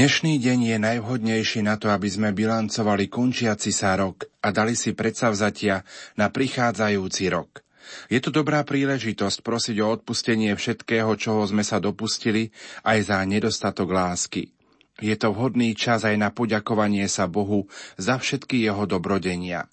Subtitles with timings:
[0.00, 4.96] Dnešný deň je najvhodnejší na to, aby sme bilancovali končiaci sa rok a dali si
[4.96, 5.84] predsavzatia
[6.16, 7.60] na prichádzajúci rok.
[8.08, 12.48] Je to dobrá príležitosť prosiť o odpustenie všetkého, čoho sme sa dopustili,
[12.80, 14.56] aj za nedostatok lásky.
[15.04, 17.68] Je to vhodný čas aj na poďakovanie sa Bohu
[18.00, 19.68] za všetky jeho dobrodenia.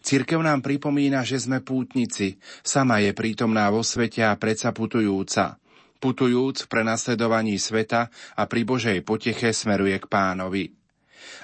[0.00, 5.60] Cirkev nám pripomína, že sme pútnici, sama je prítomná vo svete a predsa putujúca
[5.98, 10.64] putujúc v prenasledovaní sveta a pri Božej poteche smeruje k pánovi.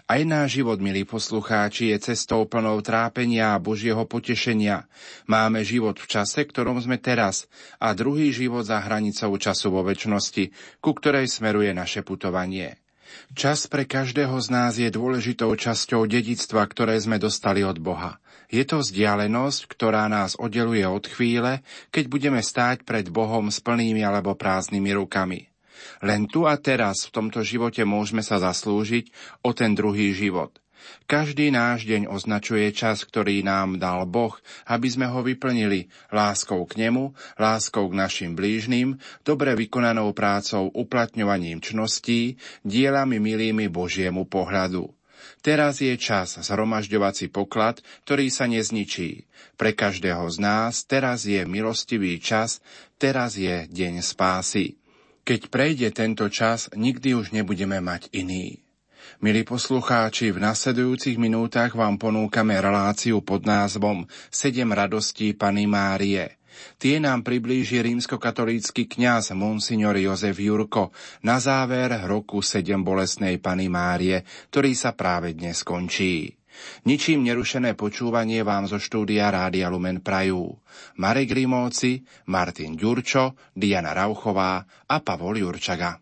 [0.07, 4.87] Aj náš život, milí poslucháči, je cestou plnou trápenia a Božieho potešenia.
[5.31, 7.47] Máme život v čase, ktorom sme teraz,
[7.79, 10.51] a druhý život za hranicou času vo väčšnosti,
[10.83, 12.83] ku ktorej smeruje naše putovanie.
[13.33, 18.19] Čas pre každého z nás je dôležitou časťou dedictva, ktoré sme dostali od Boha.
[18.53, 24.05] Je to vzdialenosť, ktorá nás oddeluje od chvíle, keď budeme stáť pred Bohom s plnými
[24.05, 25.49] alebo prázdnymi rukami.
[26.05, 29.09] Len tu a teraz v tomto živote môžeme sa zaslúžiť
[29.41, 30.63] o ten druhý život.
[31.07, 34.35] Každý náš deň označuje čas, ktorý nám dal Boh,
[34.67, 41.63] aby sme ho vyplnili láskou k nemu, láskou k našim blížnym, dobre vykonanou prácou, uplatňovaním
[41.63, 44.91] čností, dielami milými Božiemu pohľadu.
[45.43, 49.27] Teraz je čas zhromažďovať si poklad, ktorý sa nezničí.
[49.59, 52.63] Pre každého z nás teraz je milostivý čas,
[52.95, 54.79] teraz je deň spásy.
[55.27, 58.63] Keď prejde tento čas, nikdy už nebudeme mať iný.
[59.19, 66.39] Milí poslucháči, v nasledujúcich minútach vám ponúkame reláciu pod názvom Sedem radostí Pany Márie–
[66.77, 70.93] Tie nám priblíži rímskokatolícky kňaz Monsignor Jozef Jurko
[71.25, 76.37] na záver roku 7 bolesnej Pany Márie, ktorý sa práve dnes končí.
[76.85, 80.53] Ničím nerušené počúvanie vám zo štúdia Rádia Lumen Prajú.
[81.01, 86.02] Marek Rimóci, Martin Ďurčo, Diana Rauchová a Pavol Jurčaga.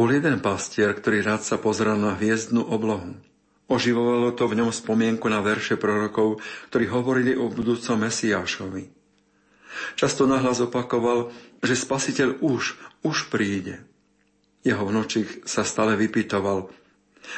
[0.00, 3.20] Bol jeden pastier, ktorý rád sa pozrel na hviezdnu oblohu.
[3.68, 6.40] Oživovalo to v ňom spomienku na verše prorokov,
[6.72, 8.88] ktorí hovorili o budúcom Mesiášovi.
[10.00, 11.28] Často nahlas opakoval,
[11.60, 13.84] že spasiteľ už, už príde.
[14.64, 16.72] Jeho vnočík sa stále vypytoval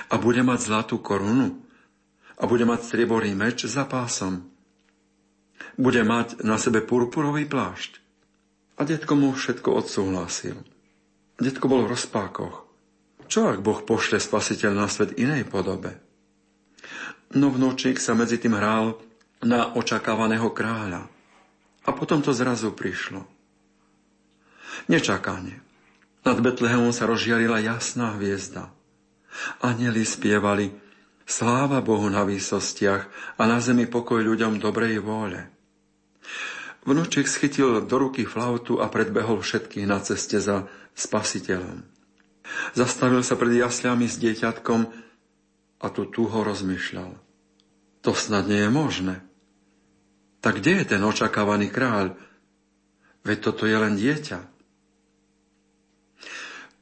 [0.06, 1.58] a bude mať zlatú korunu
[2.38, 4.46] a bude mať strieborný meč za pásom.
[5.74, 7.98] Bude mať na sebe purpurový plášť.
[8.78, 10.71] A detko mu všetko odsúhlasil.
[11.42, 12.56] Detko bol v rozpákoch.
[13.26, 15.98] Čo ak Boh pošle spasiteľ na svet inej podobe?
[17.34, 18.94] No vnúčik sa medzi tým hral
[19.42, 21.02] na očakávaného kráľa.
[21.82, 23.26] A potom to zrazu prišlo.
[24.86, 25.58] Nečakanie.
[26.22, 28.70] Nad Betlehemom sa rozžiarila jasná hviezda.
[29.58, 30.70] Anieli spievali
[31.26, 35.50] Sláva Bohu na výsostiach a na zemi pokoj ľuďom dobrej vôle.
[36.82, 41.84] Vnúček schytil do ruky flautu a predbehol všetkých na ceste za spasiteľom.
[42.74, 44.80] Zastavil sa pred jasľami s dieťatkom
[45.82, 47.16] a tu túho rozmýšľal.
[48.02, 49.16] To snad nie je možné.
[50.42, 52.18] Tak kde je ten očakávaný kráľ?
[53.22, 54.42] Veď toto je len dieťa.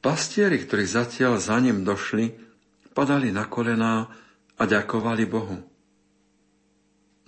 [0.01, 2.33] Pastieri, ktorí zatiaľ za ním došli,
[2.97, 4.09] padali na kolená
[4.57, 5.61] a ďakovali Bohu.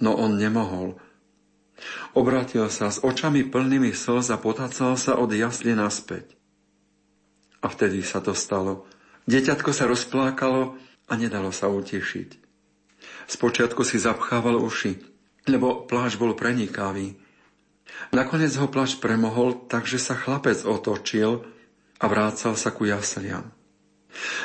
[0.02, 0.98] No on nemohol.
[2.18, 6.34] Obrátil sa s očami plnými slz a potacal sa od jasli naspäť.
[7.64, 8.86] A vtedy sa to stalo.
[9.24, 10.76] Deťatko sa rozplákalo
[11.08, 12.30] a nedalo sa utešiť.
[13.28, 15.00] Spočiatku si zapchával uši,
[15.48, 17.16] lebo pláč bol prenikavý.
[18.12, 21.44] Nakoniec ho pláč premohol, takže sa chlapec otočil
[22.00, 23.48] a vrácal sa ku jasliam.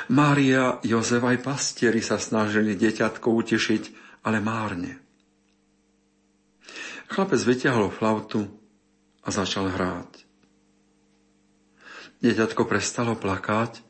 [0.08, 3.82] Mária, Jozef aj pastieri sa snažili deťatko utešiť,
[4.24, 4.96] ale márne.
[7.08, 8.48] Chlapec vyťahol flautu
[9.24, 10.17] a začal hráť.
[12.18, 13.82] Dieťatko prestalo plakať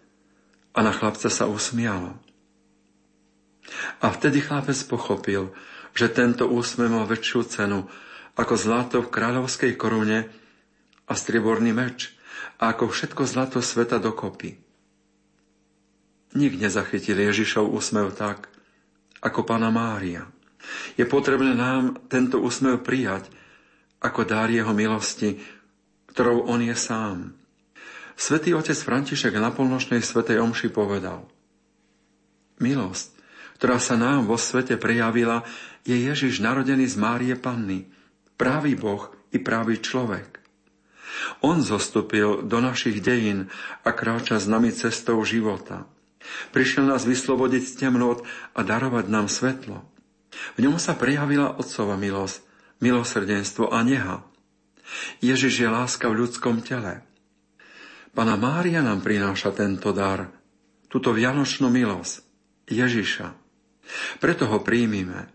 [0.77, 2.17] a na chlapca sa usmialo.
[4.01, 5.53] A vtedy chlapec pochopil,
[5.97, 7.89] že tento úsmev mal väčšiu cenu
[8.39, 10.29] ako zlato v kráľovskej korune
[11.09, 12.15] a strieborný meč
[12.61, 14.61] a ako všetko zlato sveta dokopy.
[16.37, 18.53] Nik nezachytil Ježišov úsmev tak,
[19.25, 20.29] ako pána Mária.
[21.01, 23.33] Je potrebné nám tento úsmev prijať
[23.99, 25.41] ako dár jeho milosti,
[26.13, 27.38] ktorou on je sám.
[28.19, 31.31] Svetý otec František na polnočnej svetej omši povedal
[32.59, 33.15] Milosť,
[33.63, 35.47] ktorá sa nám vo svete prejavila,
[35.87, 37.87] je Ježiš narodený z Márie Panny,
[38.35, 40.43] pravý Boh i pravý človek.
[41.47, 43.55] On zostúpil do našich dejín
[43.87, 45.87] a kráča s nami cestou života.
[46.51, 49.87] Prišiel nás vyslobodiť z temnot a darovať nám svetlo.
[50.59, 52.43] V ňom sa prejavila Otcova milosť,
[52.83, 54.27] milosrdenstvo a neha.
[55.23, 57.08] Ježiš je láska v ľudskom tele.
[58.17, 60.33] Pana Mária nám prináša tento dar,
[60.89, 62.25] túto vianočnú milosť,
[62.69, 63.35] Ježiša.
[64.21, 65.29] Preto ho príjmime,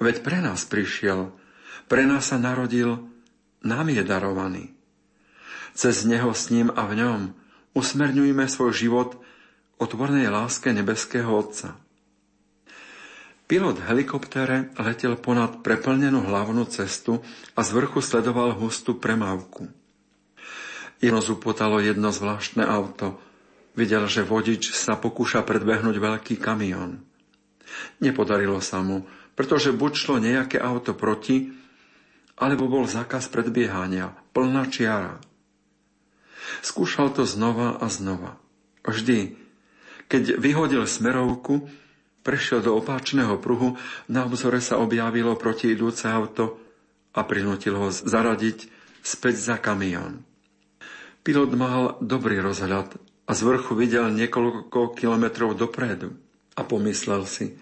[0.00, 1.32] veď pre nás prišiel,
[1.88, 3.00] pre nás sa narodil,
[3.64, 4.64] nám je darovaný.
[5.74, 7.20] Cez Neho s ním a v ňom
[7.74, 9.18] usmerňujme svoj život
[9.82, 11.76] otvornej láske nebeského Otca.
[13.44, 17.20] Pilot helikoptere letel ponad preplnenú hlavnú cestu
[17.52, 19.68] a z vrchu sledoval hustú premávku.
[21.02, 23.18] Jedno zupotalo jedno zvláštne auto.
[23.74, 27.02] Videl, že vodič sa pokúša predbehnúť veľký kamión.
[27.98, 29.02] Nepodarilo sa mu,
[29.34, 31.50] pretože buď šlo nejaké auto proti,
[32.38, 35.18] alebo bol zákaz predbiehania, plná čiara.
[36.62, 38.38] Skúšal to znova a znova.
[38.86, 39.34] Vždy,
[40.06, 41.66] keď vyhodil smerovku,
[42.24, 43.76] Prešiel do opáčneho pruhu,
[44.08, 46.56] na obzore sa objavilo protiidúce auto
[47.12, 48.64] a prinútil ho zaradiť
[49.04, 50.24] späť za kamión.
[51.24, 56.12] Pilot mal dobrý rozhľad a z vrchu videl niekoľko kilometrov dopredu
[56.52, 57.56] a pomyslel si,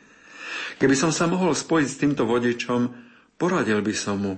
[0.83, 2.91] keby som sa mohol spojiť s týmto vodičom,
[3.39, 4.35] poradil by som mu,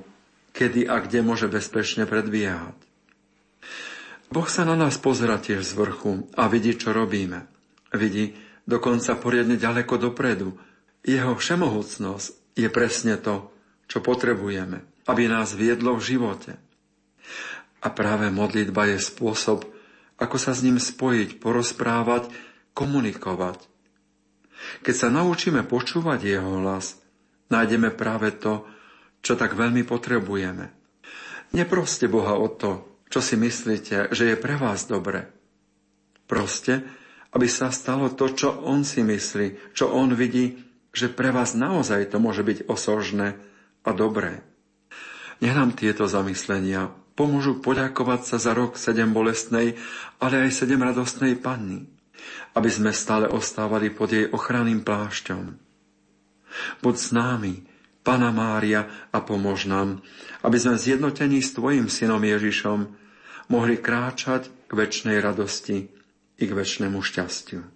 [0.52, 2.76] kedy a kde môže bezpečne predbiehať.
[4.28, 7.48] Boh sa na nás pozera tiež z vrchu a vidí, čo robíme.
[7.96, 8.36] Vidí,
[8.68, 10.52] dokonca poriadne ďaleko dopredu.
[11.00, 13.48] Jeho všemohúcnosť je presne to,
[13.88, 16.60] čo potrebujeme, aby nás viedlo v živote.
[17.84, 19.68] A práve modlitba je spôsob,
[20.16, 22.32] ako sa s ním spojiť, porozprávať,
[22.72, 23.60] komunikovať.
[24.80, 26.96] Keď sa naučíme počúvať jeho hlas,
[27.52, 28.64] nájdeme práve to,
[29.20, 30.72] čo tak veľmi potrebujeme.
[31.52, 35.28] Neproste Boha o to, čo si myslíte, že je pre vás dobre.
[36.24, 36.82] Proste,
[37.36, 40.56] aby sa stalo to, čo on si myslí, čo on vidí,
[40.94, 43.36] že pre vás naozaj to môže byť osožné
[43.84, 44.40] a dobré.
[45.42, 49.78] Nech nám tieto zamyslenia pomôžu poďakovať sa za rok sedem bolestnej,
[50.18, 51.86] ale aj sedem radostnej panny,
[52.54, 55.58] aby sme stále ostávali pod jej ochranným plášťom.
[56.82, 57.54] Buď s námi,
[58.04, 60.04] Pana Mária, a pomôž nám,
[60.44, 62.86] aby sme zjednotení s Tvojim synom Ježišom
[63.50, 65.88] mohli kráčať k väčšnej radosti
[66.38, 67.73] i k väčšnému šťastiu.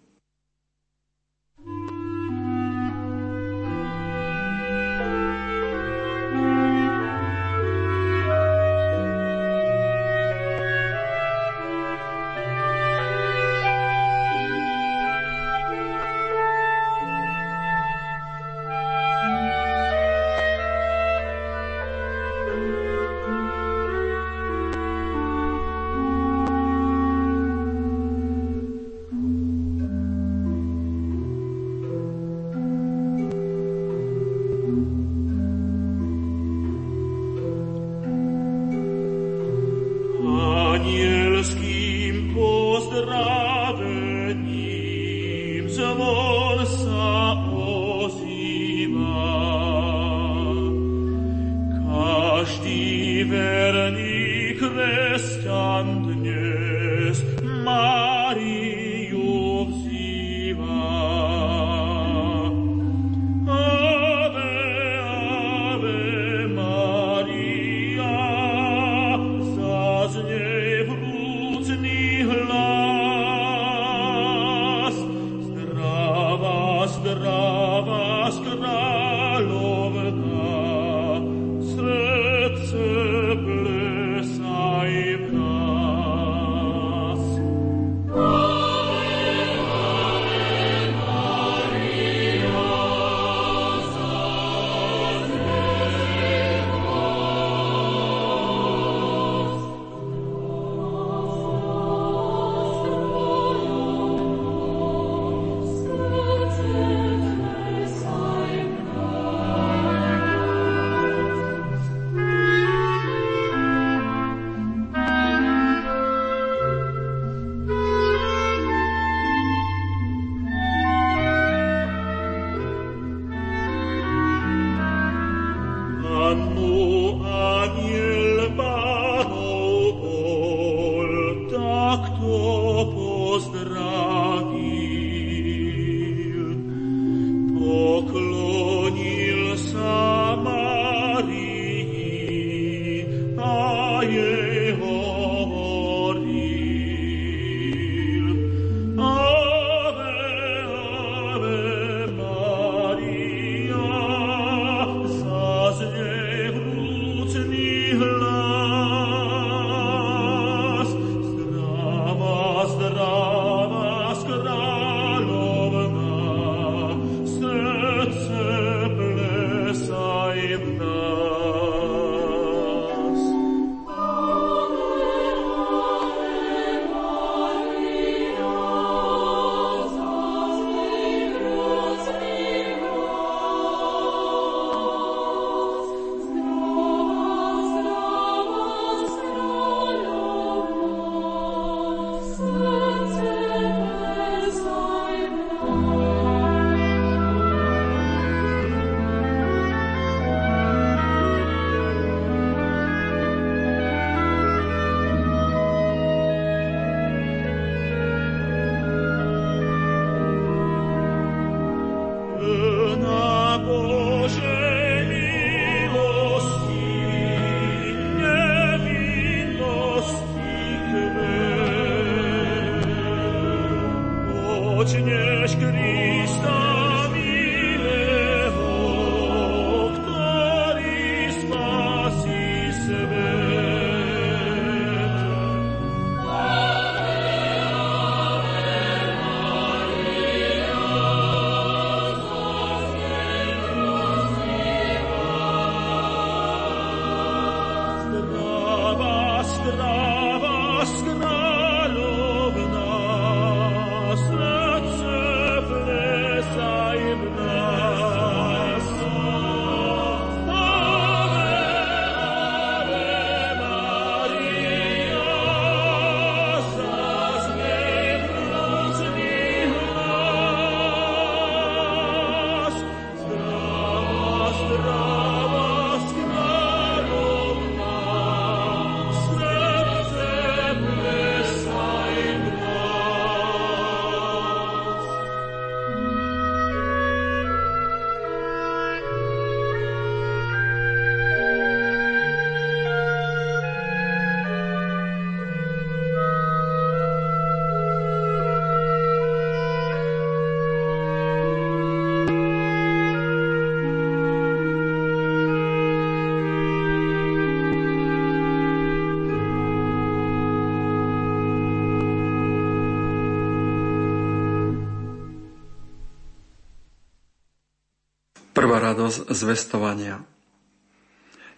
[319.09, 320.21] Radosť zvestovania.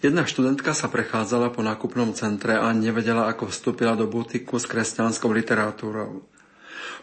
[0.01, 5.29] Jedna študentka sa prechádzala po nákupnom centre a nevedela, ako vstúpila do butiku s kresťanskou
[5.35, 6.25] literatúrou.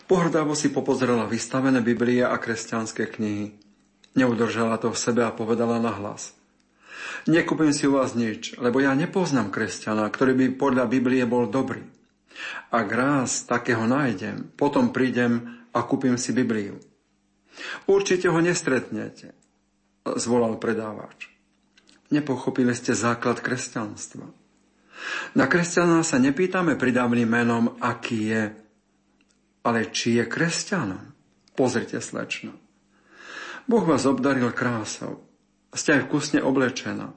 [0.07, 3.53] Pohrdavo si popozrela vystavené Biblie a kresťanské knihy.
[4.15, 6.31] Neudržala to v sebe a povedala nahlas.
[7.27, 11.83] Nekúpim si u vás nič, lebo ja nepoznám kresťana, ktorý by podľa Biblie bol dobrý.
[12.71, 16.79] Ak raz takého nájdem, potom prídem a kúpim si Bibliu.
[17.85, 19.36] Určite ho nestretnete
[20.15, 21.27] zvolal predávač.
[22.07, 24.23] Nepochopili ste základ kresťanstva.
[25.35, 28.43] Na kresťana sa nepýtame pridávnym menom, aký je,
[29.67, 31.03] ale či je kresťanom.
[31.53, 32.55] Pozrite, slečno.
[33.67, 35.27] Boh vás obdaril krásou.
[35.75, 37.11] Ste aj vkusne oblečená.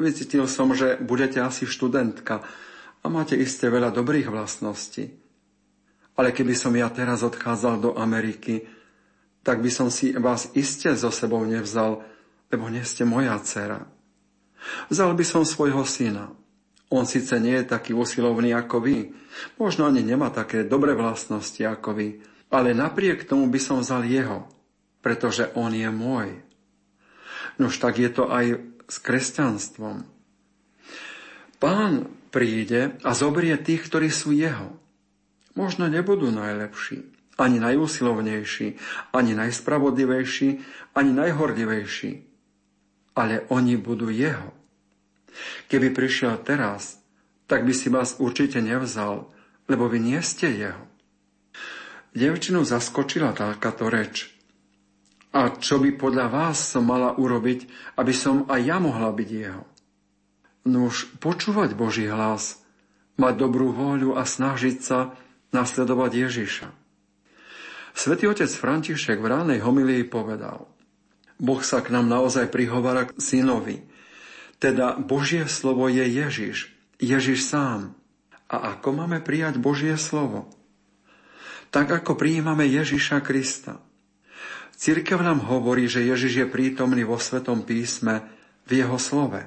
[0.00, 2.40] Vycítil som, že budete asi študentka
[3.04, 5.12] a máte iste veľa dobrých vlastností.
[6.16, 8.64] Ale keby som ja teraz odchádzal do Ameriky,
[9.44, 12.00] tak by som si vás iste so sebou nevzal,
[12.50, 13.86] lebo nie ste moja dcera.
[14.92, 16.34] Vzal by som svojho syna.
[16.90, 19.14] On síce nie je taký usilovný ako vy,
[19.62, 22.08] možno ani nemá také dobré vlastnosti ako vy,
[22.50, 24.50] ale napriek tomu by som vzal jeho,
[24.98, 26.42] pretože on je môj.
[27.62, 28.58] Nož tak je to aj
[28.90, 30.02] s kresťanstvom.
[31.62, 34.74] Pán príde a zobrie tých, ktorí sú jeho.
[35.54, 37.06] Možno nebudú najlepší,
[37.38, 38.66] ani najúsilovnejší,
[39.14, 40.48] ani najspravodlivejší,
[40.98, 42.29] ani najhordivejší
[43.20, 44.56] ale oni budú jeho.
[45.68, 46.96] Keby prišiel teraz,
[47.44, 49.28] tak by si vás určite nevzal,
[49.68, 50.84] lebo vy nie ste jeho.
[52.16, 54.32] Devčinu zaskočila takáto reč.
[55.30, 59.62] A čo by podľa vás som mala urobiť, aby som aj ja mohla byť jeho?
[60.66, 62.58] Nuž počúvať Boží hlas,
[63.14, 65.14] mať dobrú vôľu a snažiť sa
[65.54, 66.68] nasledovať Ježiša.
[67.94, 70.66] Svetý otec František v ránej homilii povedal–
[71.40, 73.80] Boh sa k nám naozaj prihovára k synovi.
[74.60, 76.68] Teda Božie slovo je Ježiš,
[77.00, 77.96] Ježiš sám.
[78.52, 80.52] A ako máme prijať Božie slovo?
[81.72, 83.80] Tak ako prijímame Ježiša Krista.
[84.76, 88.20] Církev nám hovorí, že Ježiš je prítomný vo Svetom písme
[88.68, 89.40] v jeho slove.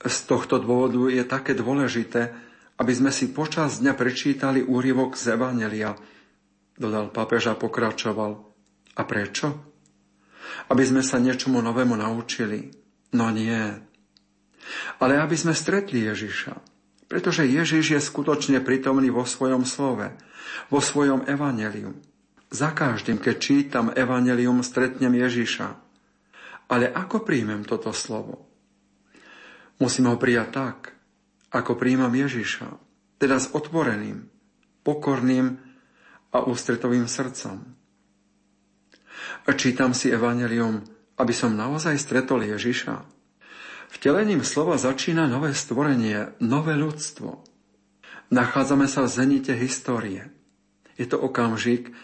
[0.00, 2.32] Z tohto dôvodu je také dôležité,
[2.78, 5.98] aby sme si počas dňa prečítali úryvok z Evanelia,
[6.78, 8.32] dodal papež a pokračoval.
[8.94, 9.77] A prečo?
[10.66, 12.74] Aby sme sa niečomu novému naučili.
[13.14, 13.78] No nie.
[14.98, 16.54] Ale aby sme stretli Ježiša.
[17.08, 20.12] Pretože Ježiš je skutočne prítomný vo svojom slove,
[20.68, 21.96] vo svojom evaneliu.
[22.52, 25.68] Za každým, keď čítam evanelium, stretnem Ježiša.
[26.68, 28.44] Ale ako príjmem toto slovo?
[29.80, 30.78] Musím ho prijať tak,
[31.48, 32.68] ako príjmam Ježiša,
[33.16, 34.28] teda s otvoreným,
[34.84, 35.56] pokorným
[36.34, 37.77] a ústretovým srdcom.
[39.48, 40.84] Čítam si evanelium,
[41.16, 43.00] aby som naozaj stretol Ježiša.
[43.88, 47.40] Vtelením slova začína nové stvorenie, nové ľudstvo.
[48.28, 50.28] Nachádzame sa v zenite histórie.
[51.00, 51.96] Je to okamžik,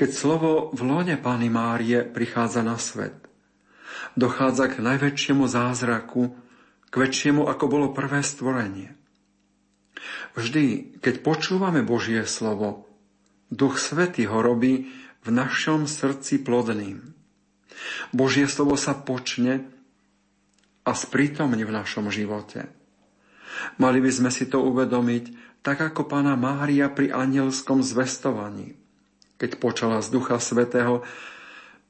[0.00, 3.16] keď slovo v lone Pány Márie prichádza na svet.
[4.16, 6.32] Dochádza k najväčšiemu zázraku,
[6.88, 8.96] k väčšiemu, ako bolo prvé stvorenie.
[10.32, 12.88] Vždy, keď počúvame Božie slovo,
[13.52, 14.88] Duch Svetý ho robí
[15.26, 17.02] v našom srdci plodným.
[18.14, 19.66] Božie slovo sa počne
[20.86, 22.70] a sprítomní v našom živote.
[23.82, 28.78] Mali by sme si to uvedomiť, tak ako pána Mária pri anielskom zvestovaní.
[29.36, 31.02] Keď počala z Ducha Svetého,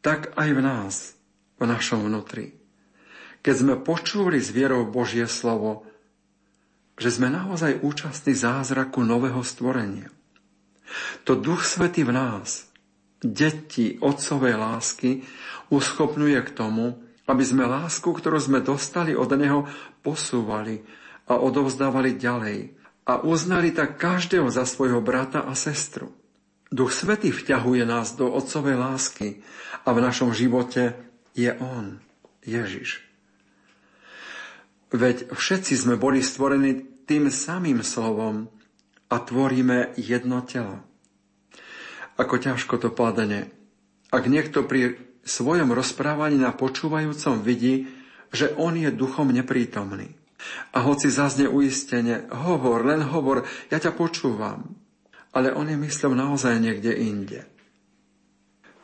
[0.01, 0.94] tak aj v nás,
[1.61, 2.57] v našom vnútri.
[3.44, 5.85] Keď sme počuli z vierou Božie slovo,
[6.96, 10.09] že sme naozaj účastní zázraku nového stvorenia.
[11.29, 12.65] To Duch Svety v nás,
[13.33, 15.11] deti otcovej lásky,
[15.73, 19.67] uschopňuje k tomu, aby sme lásku, ktorú sme dostali od Neho,
[20.03, 20.87] posúvali
[21.27, 26.15] a odovzdávali ďalej a uznali tak každého za svojho brata a sestru.
[26.71, 29.29] Duch Svety vťahuje nás do otcovej lásky
[29.87, 30.99] a v našom živote
[31.35, 32.03] je On,
[32.43, 33.07] Ježiš.
[34.91, 38.51] Veď všetci sme boli stvorení tým samým slovom
[39.07, 40.83] a tvoríme jedno telo.
[42.16, 43.52] Ako ťažko to padne.
[44.09, 47.90] Ak niekto pri svojom rozprávaní na počúvajúcom vidí,
[48.33, 50.14] že on je duchom neprítomný.
[50.72, 54.76] A hoci zazne uistenie, hovor, len hovor, ja ťa počúvam.
[55.35, 57.44] Ale on je myslel naozaj niekde inde.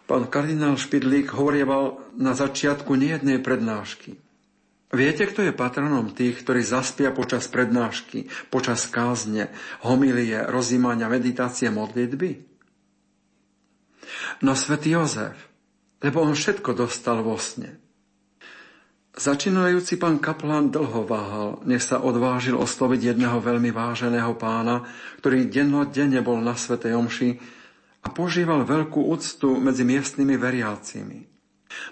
[0.04, 4.18] Pán kardinál Špidlík hovorieval na začiatku nejednej prednášky.
[4.92, 9.48] Viete, kto je patronom tých, ktorí zaspia počas prednášky, počas kázne,
[9.80, 12.51] homilie, rozímania, meditácie, modlitby?
[14.44, 15.36] No svätý Jozef,
[16.02, 17.82] lebo on všetko dostal vo sne.
[19.12, 24.88] Začínajúci pán Kaplan dlho váhal, než sa odvážil osloviť jedného veľmi váženého pána,
[25.20, 27.30] ktorý dennodenne bol na Svetej Omši
[28.02, 31.28] a požíval veľkú úctu medzi miestnymi veriacimi.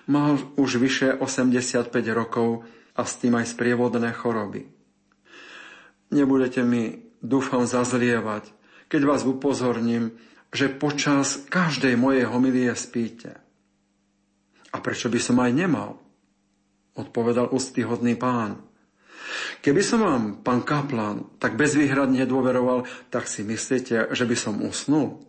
[0.09, 2.65] Mal už vyše 85 rokov
[2.97, 4.65] a s tým aj sprievodné choroby.
[6.11, 8.49] Nebudete mi, dúfam, zazlievať,
[8.89, 10.17] keď vás upozorním,
[10.51, 13.39] že počas každej mojej homilie spíte.
[14.71, 15.99] A prečo by som aj nemal?
[16.99, 18.59] Odpovedal ústyhodný pán.
[19.63, 25.23] Keby som vám, pán Kaplan, tak bezvýhradne dôveroval, tak si myslíte, že by som usnul?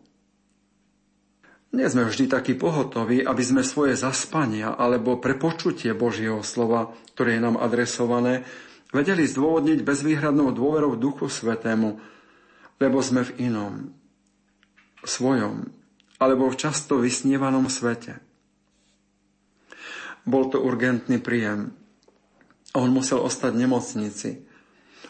[1.72, 7.46] Nie sme vždy takí pohotoví, aby sme svoje zaspania alebo prepočutie Božieho slova, ktoré je
[7.46, 8.44] nám adresované,
[8.92, 11.96] vedeli zdôvodniť bezvýhradnou dôverou Duchu Svetému,
[12.84, 13.96] lebo sme v inom,
[15.04, 15.70] svojom,
[16.22, 18.22] alebo v často vysnívanom svete.
[20.22, 21.74] Bol to urgentný príjem.
[22.78, 24.30] On musel ostať v nemocnici.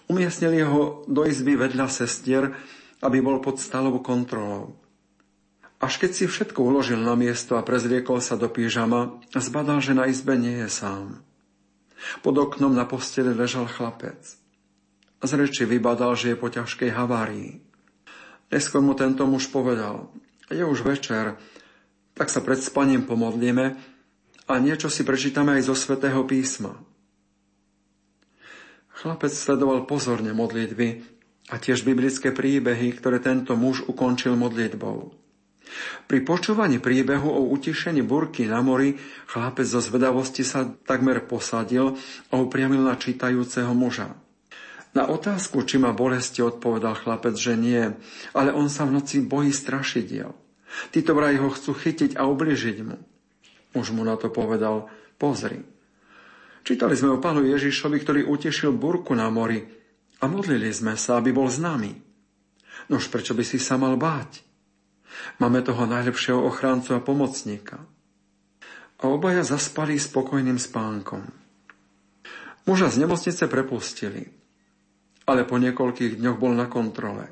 [0.08, 2.56] Umiestnili ho do izby vedľa sestier,
[3.04, 4.80] aby bol pod stálovou kontrolou.
[5.82, 10.06] Až keď si všetko uložil na miesto a prezriekol sa do pížama, zbadal, že na
[10.06, 11.26] izbe nie je sám.
[12.22, 14.38] Pod oknom na posteli ležal chlapec.
[15.22, 17.62] Z reči vybadal, že je po ťažkej havárii.
[18.52, 20.12] Neskôr mu tento muž povedal,
[20.52, 21.40] je už večer,
[22.14, 23.80] tak sa pred spaním pomodlíme
[24.46, 26.76] a niečo si prečítame aj zo svätého písma.
[29.02, 31.02] Chlapec sledoval pozorne modlitby
[31.50, 35.16] a tiež biblické príbehy, ktoré tento muž ukončil modlitbou.
[36.06, 41.96] Pri počúvaní príbehu o utišení burky na mori chlapec zo zvedavosti sa takmer posadil
[42.30, 44.12] a upriamil na čítajúceho muža.
[44.92, 47.96] Na otázku, či má bolesti, odpovedal chlapec, že nie,
[48.36, 50.36] ale on sa v noci bojí strašidiel.
[50.92, 53.00] Títo vraj ho chcú chytiť a ubližiť mu.
[53.72, 55.64] Už mu na to povedal, pozri.
[56.68, 59.64] Čítali sme o pánu Ježišovi, ktorý utešil burku na mori
[60.20, 61.96] a modlili sme sa, aby bol s nami.
[62.92, 64.44] Nož prečo by si sa mal báť?
[65.40, 67.80] Máme toho najlepšieho ochráncu a pomocníka.
[69.02, 71.26] A obaja zaspali spokojným spánkom.
[72.70, 74.30] Muža z nemocnice prepustili,
[75.32, 77.32] ale po niekoľkých dňoch bol na kontrole.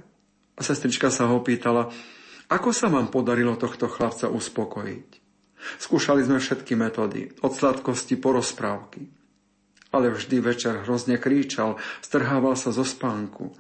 [0.55, 1.91] A sestrička sa ho pýtala,
[2.47, 5.09] ako sa vám podarilo tohto chlapca uspokojiť.
[5.83, 9.03] Skúšali sme všetky metódy, od sladkosti po rozprávky.
[9.91, 13.51] Ale vždy večer hrozne kríčal, strhával sa zo spánku.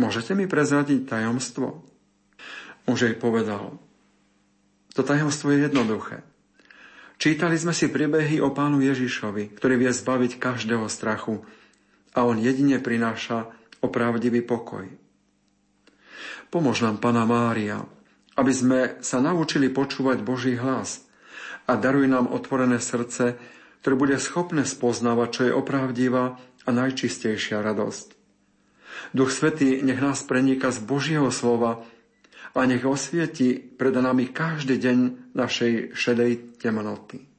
[0.00, 1.84] Môžete mi prezradiť tajomstvo?
[2.88, 3.76] Už jej povedal.
[4.96, 6.24] To tajomstvo je jednoduché.
[7.20, 11.46] Čítali sme si príbehy o pánu Ježišovi, ktorý vie zbaviť každého strachu
[12.14, 13.50] a on jedine prináša
[13.82, 14.86] opravdivý pokoj.
[16.48, 17.82] Pomôž nám, Pana Mária,
[18.38, 21.02] aby sme sa naučili počúvať Boží hlas
[21.66, 23.34] a daruj nám otvorené srdce,
[23.82, 28.16] ktoré bude schopné spoznávať, čo je opravdivá a najčistejšia radosť.
[29.12, 31.84] Duch Svetý nech nás prenika z Božieho slova
[32.54, 34.98] a nech osvieti pred nami každý deň
[35.34, 37.33] našej šedej temnoty.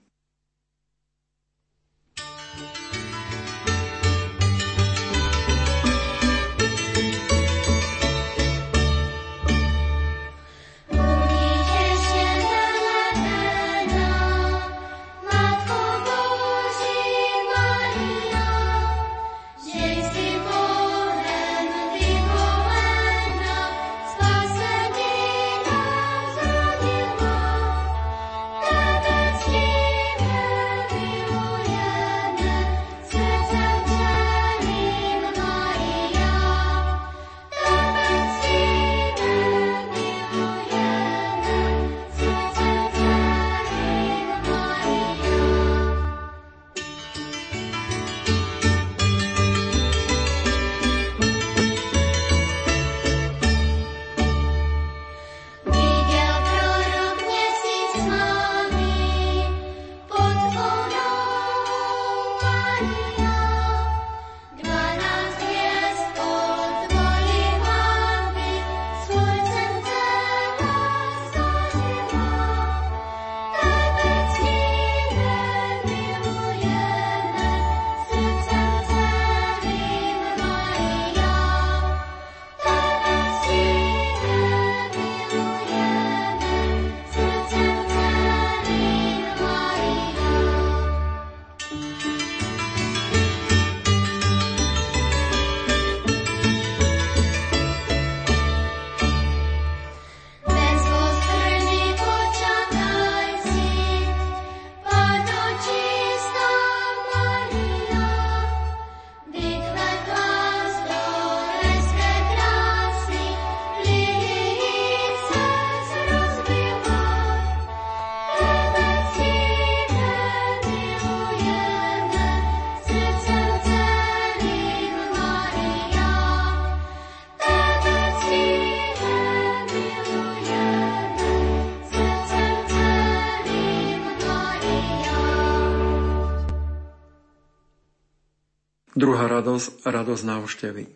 [139.06, 140.90] Druhá radosť, radosť návštevy.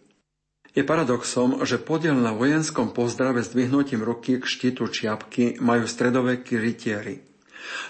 [0.73, 6.57] Je paradoxom, že podiel na vojenskom pozdrave s dvihnutím ruky k štítu čiapky majú stredovekí
[6.57, 7.21] rytieri.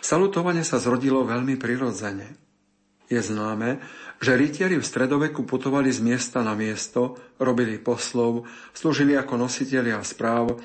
[0.03, 2.35] Salutovanie sa zrodilo veľmi prirodzene.
[3.07, 3.79] Je známe,
[4.19, 8.43] že rytieri v stredoveku putovali z miesta na miesto, robili poslov,
[8.75, 10.59] slúžili ako nositelia správ,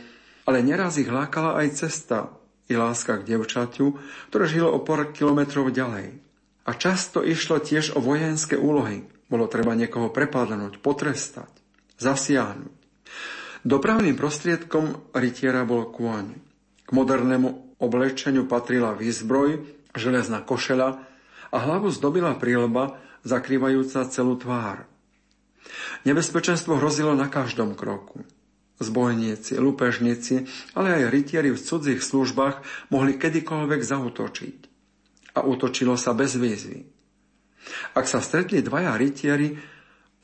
[0.50, 2.26] ale neraz ich lákala aj cesta
[2.66, 4.02] i láska k devčaťu,
[4.34, 6.18] ktoré žilo o pár kilometrov ďalej.
[6.66, 9.13] A často išlo tiež o vojenské úlohy.
[9.28, 11.50] Bolo treba niekoho prepadnúť, potrestať,
[11.96, 12.74] zasiahnuť.
[13.64, 16.36] Dopravným prostriedkom rytiera bol kôň.
[16.84, 19.64] K modernému oblečeniu patrila výzbroj,
[19.96, 21.00] železná košela
[21.48, 24.84] a hlavu zdobila prílba, zakrývajúca celú tvár.
[26.04, 28.20] Nebezpečenstvo hrozilo na každom kroku.
[28.84, 30.44] Zbojníci, lupežníci,
[30.76, 32.60] ale aj rytieri v cudzích službách
[32.92, 34.56] mohli kedykoľvek zautočiť.
[35.34, 36.93] A útočilo sa bez výzvy.
[37.96, 39.54] Ak sa stretli dvaja rytieri,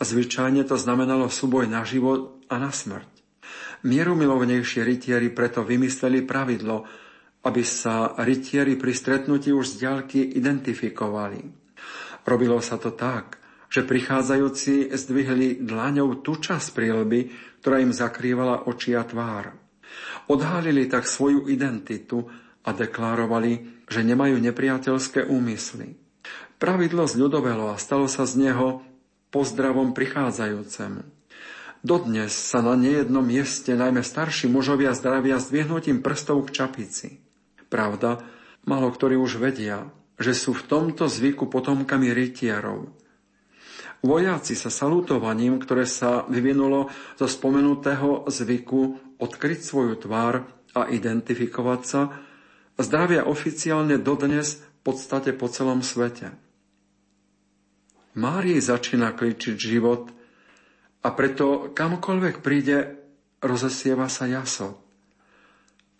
[0.00, 3.08] zvyčajne to znamenalo súboj na život a na smrť.
[3.84, 6.84] Mierumilovnejšie rytieri preto vymysleli pravidlo,
[7.44, 11.40] aby sa rytieri pri stretnutí už z ďalky identifikovali.
[12.28, 17.20] Robilo sa to tak, že prichádzajúci zdvihli dlaňou tú časť prílby,
[17.62, 19.54] ktorá im zakrývala oči a tvár.
[20.28, 22.26] Odhalili tak svoju identitu
[22.66, 25.99] a deklarovali, že nemajú nepriateľské úmysly.
[26.60, 28.84] Pravidlo zľudovelo a stalo sa z neho
[29.32, 31.08] pozdravom prichádzajúcemu.
[31.80, 37.24] Dodnes sa na nejednom mieste najmä starší mužovia zdravia zdvihnutím prstov k čapici.
[37.72, 38.20] Pravda,
[38.68, 39.88] malo ktorí už vedia,
[40.20, 42.92] že sú v tomto zvyku potomkami rytierov,
[44.00, 46.88] Vojaci sa salutovaním, ktoré sa vyvinulo
[47.20, 52.08] zo spomenutého zvyku odkryť svoju tvár a identifikovať sa,
[52.80, 56.32] zdravia oficiálne dodnes v podstate po celom svete.
[58.18, 60.10] Márii začína kličiť život
[61.04, 62.98] a preto kamkoľvek príde,
[63.38, 64.82] rozesieva sa jaso.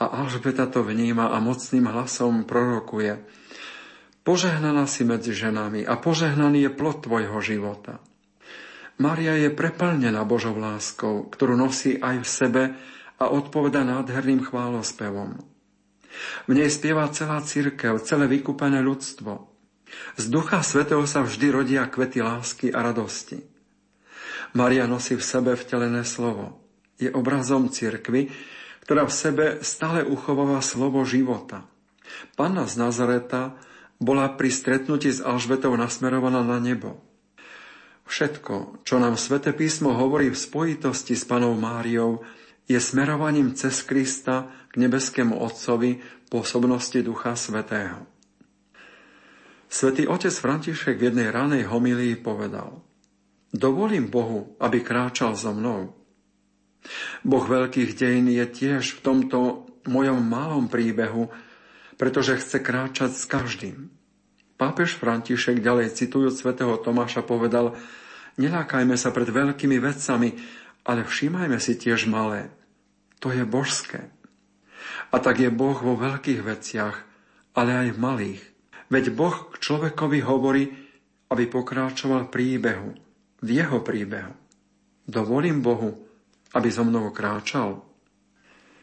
[0.00, 3.18] A Alžbeta to vníma a mocným hlasom prorokuje–
[4.30, 7.98] Požehnaná si medzi ženami a požehnaný je plod tvojho života.
[9.02, 12.62] Maria je preplnená Božou láskou, ktorú nosí aj v sebe
[13.18, 15.34] a odpoveda nádherným chválospevom.
[16.46, 19.49] V nej spieva celá církev, celé vykúpené ľudstvo.
[20.16, 23.40] Z Ducha Svetého sa vždy rodia kvety lásky a radosti.
[24.52, 26.58] Maria nosí v sebe vtelené slovo.
[26.98, 28.28] Je obrazom cirkvy,
[28.84, 31.62] ktorá v sebe stále uchováva slovo života.
[32.34, 33.54] Panna z Nazareta
[34.02, 36.98] bola pri stretnutí s Alžbetou nasmerovaná na nebo.
[38.10, 42.26] Všetko, čo nám Svete písmo hovorí v spojitosti s Panou Máriou,
[42.66, 48.02] je smerovaním cez Krista k nebeskému Otcovi pôsobnosti Ducha Svetého.
[49.70, 52.82] Svetý otec František v jednej ranej homilii povedal
[53.54, 55.94] Dovolím Bohu, aby kráčal so mnou.
[57.22, 59.38] Boh veľkých dejín je tiež v tomto
[59.86, 61.30] mojom malom príbehu
[62.00, 63.92] pretože chce kráčať s každým.
[64.56, 67.76] Pápež František ďalej citujúc svätého Tomáša povedal,
[68.40, 70.32] nelákajme sa pred veľkými vecami,
[70.88, 72.48] ale všímajme si tiež malé.
[73.20, 74.08] To je božské.
[75.12, 77.04] A tak je Boh vo veľkých veciach,
[77.52, 78.42] ale aj v malých.
[78.90, 80.66] Veď Boh k človekovi hovorí,
[81.30, 82.98] aby pokráčoval príbehu,
[83.40, 84.34] v jeho príbehu.
[85.06, 85.94] Dovolím Bohu,
[86.52, 87.86] aby so mnou kráčal.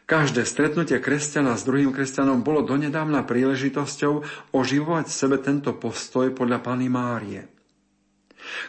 [0.08, 4.24] Každé stretnutie kresťana s druhým kresťanom bolo donedávna príležitosťou
[4.56, 7.52] oživovať v sebe tento postoj podľa Pany Márie.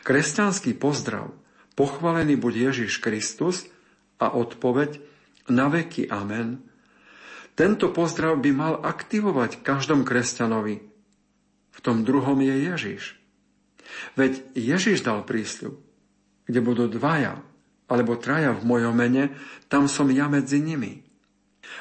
[0.02, 1.30] Kresťanský pozdrav,
[1.78, 3.70] pochválený buď Ježiš Kristus
[4.18, 4.98] a odpoveď
[5.46, 6.66] na veky Amen.
[7.54, 10.87] Tento pozdrav by mal aktivovať každom kresťanovi.
[11.88, 13.16] Tom druhom je Ježiš.
[14.12, 15.80] Veď Ježiš dal prísľub,
[16.44, 17.40] kde budú dvaja
[17.88, 19.32] alebo traja v mojom mene,
[19.72, 21.00] tam som ja medzi nimi.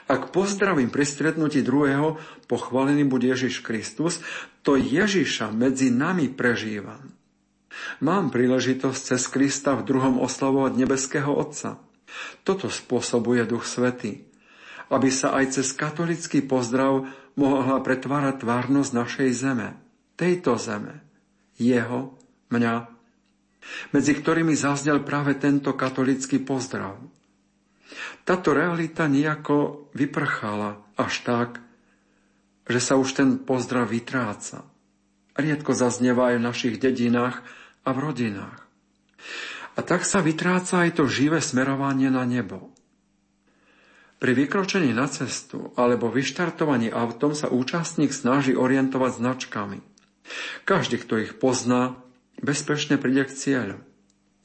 [0.08, 2.16] Ak pozdravím pri stretnutí druhého,
[2.48, 4.24] pochválený bude Ježiš Kristus,
[4.64, 7.12] to Ježiša medzi nami prežívam.
[8.00, 11.84] Mám príležitosť cez Krista v druhom oslavovať nebeského Otca.
[12.48, 14.24] Toto spôsobuje Duch Svety,
[14.88, 17.04] aby sa aj cez katolický pozdrav
[17.36, 19.76] mohla pretvárať tvárnosť našej zeme,
[20.18, 21.06] tejto zeme,
[21.56, 22.18] jeho,
[22.50, 22.76] mňa,
[23.94, 26.98] medzi ktorými zaznel práve tento katolický pozdrav.
[28.28, 31.50] Táto realita nejako vyprchala až tak,
[32.68, 34.68] že sa už ten pozdrav vytráca.
[35.38, 37.46] Riedko zaznieva aj v našich dedinách
[37.88, 38.60] a v rodinách.
[39.78, 42.74] A tak sa vytráca aj to živé smerovanie na nebo.
[44.18, 49.80] Pri vykročení na cestu alebo vyštartovaní autom sa účastník snaží orientovať značkami.
[50.68, 51.96] Každý, kto ich pozná,
[52.42, 53.78] bezpečne príde k cieľu.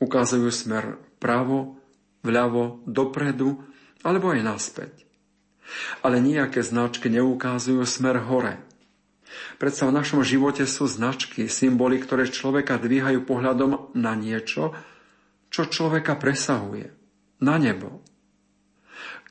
[0.03, 1.79] Ukazujú smer pravo,
[2.27, 3.63] vľavo, dopredu
[4.03, 4.95] alebo aj naspäť.
[6.03, 8.59] Ale nejaké značky neukazujú smer hore.
[9.57, 14.77] Predsa v našom živote sú značky, symboly, ktoré človeka dvíhajú pohľadom na niečo,
[15.49, 16.93] čo človeka presahuje.
[17.41, 18.05] Na nebo.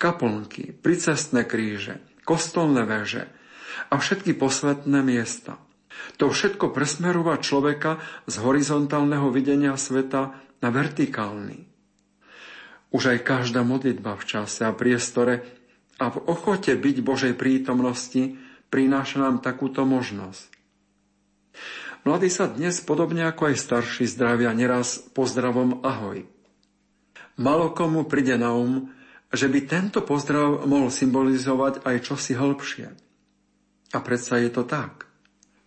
[0.01, 3.29] Kaplnky, pricestné kríže, kostolné veže
[3.93, 5.61] a všetky posvetné miesta–
[6.17, 7.99] to všetko presmerúva človeka
[8.29, 11.67] z horizontálneho videnia sveta na vertikálny.
[12.91, 15.47] Už aj každá modlitba v čase a priestore
[16.01, 18.35] a v ochote byť Božej prítomnosti
[18.67, 20.49] prináša nám takúto možnosť.
[22.01, 26.25] Mladí sa dnes, podobne ako aj starší, zdravia neraz pozdravom ahoj.
[27.37, 28.89] Malo komu príde na um,
[29.31, 32.87] že by tento pozdrav mohol symbolizovať aj čosi hĺbšie.
[33.95, 35.10] A predsa je to tak.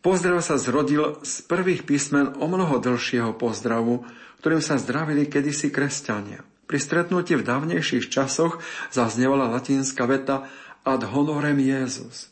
[0.05, 4.05] Pozdrav sa zrodil z prvých písmen o mnoho dlhšieho pozdravu,
[4.45, 6.45] ktorým sa zdravili kedysi kresťania.
[6.69, 8.61] Pri stretnutí v dávnejších časoch
[8.93, 10.45] zaznievala latínska veta
[10.85, 12.29] ad honorem Jezus,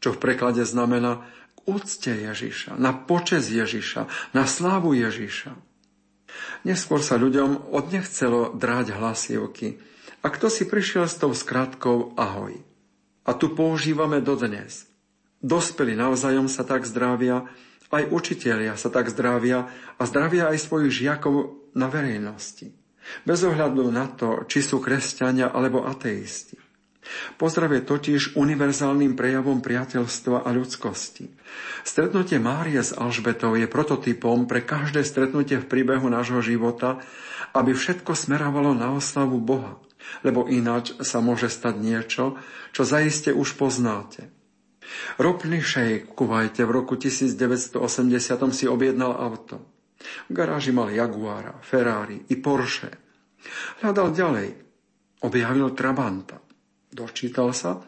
[0.00, 1.28] čo v preklade znamená
[1.60, 5.52] k úcte Ježiša, na počes Ježiša, na slávu Ježiša.
[6.64, 9.76] Neskôr sa ľuďom odnechcelo dráť hlasivky
[10.24, 12.56] a kto si prišiel s tou skratkou ahoj.
[13.28, 14.87] A tu používame dodnes–
[15.38, 17.46] Dospeli navzájom sa tak zdravia,
[17.94, 22.74] aj učitelia sa tak zdravia a zdravia aj svojich žiakov na verejnosti.
[23.24, 26.60] Bez ohľadu na to, či sú kresťania alebo ateisti.
[27.40, 31.32] Pozdrav je totiž univerzálnym prejavom priateľstva a ľudskosti.
[31.80, 37.00] Stretnutie Márie s Alžbetou je prototypom pre každé stretnutie v príbehu nášho života,
[37.56, 39.80] aby všetko smerovalo na oslavu Boha,
[40.20, 42.36] lebo ináč sa môže stať niečo,
[42.76, 44.28] čo zaiste už poznáte–
[45.20, 47.76] Ropný šejk v Kuvajte v roku 1980
[48.54, 49.60] si objednal auto.
[50.30, 52.90] V garáži mal Jaguara, Ferrari i Porsche.
[53.82, 54.48] Hľadal ďalej.
[55.26, 56.38] Objavil Trabanta.
[56.88, 57.82] Dočítal sa,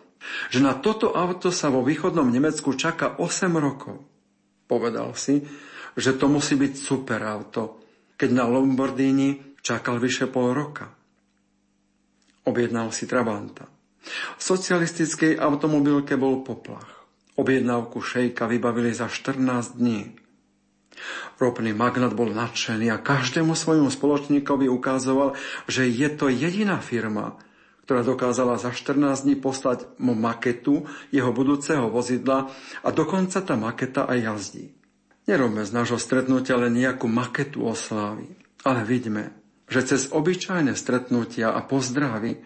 [0.52, 4.02] že na toto auto sa vo východnom Nemecku čaká 8 rokov.
[4.66, 5.40] Povedal si,
[5.96, 7.82] že to musí byť super auto,
[8.18, 10.90] keď na Lombardini čakal vyše pol roka.
[12.46, 13.79] Objednal si Trabanta.
[14.36, 17.06] V socialistickej automobilke bol poplach.
[17.36, 20.16] Objednávku šejka vybavili za 14 dní.
[21.40, 25.32] Ropný magnat bol nadšený a každému svojmu spoločníkovi ukázoval,
[25.64, 27.40] že je to jediná firma,
[27.88, 32.52] ktorá dokázala za 14 dní poslať mu maketu jeho budúceho vozidla
[32.84, 34.66] a dokonca tá maketa aj jazdí.
[35.24, 38.30] Nerobme z nášho stretnutia len nejakú maketu oslávy,
[38.66, 39.32] ale vidíme,
[39.70, 42.42] že cez obyčajné stretnutia a pozdravy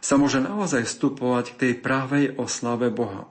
[0.00, 3.28] sa môže naozaj vstupovať k tej právej oslave Boha.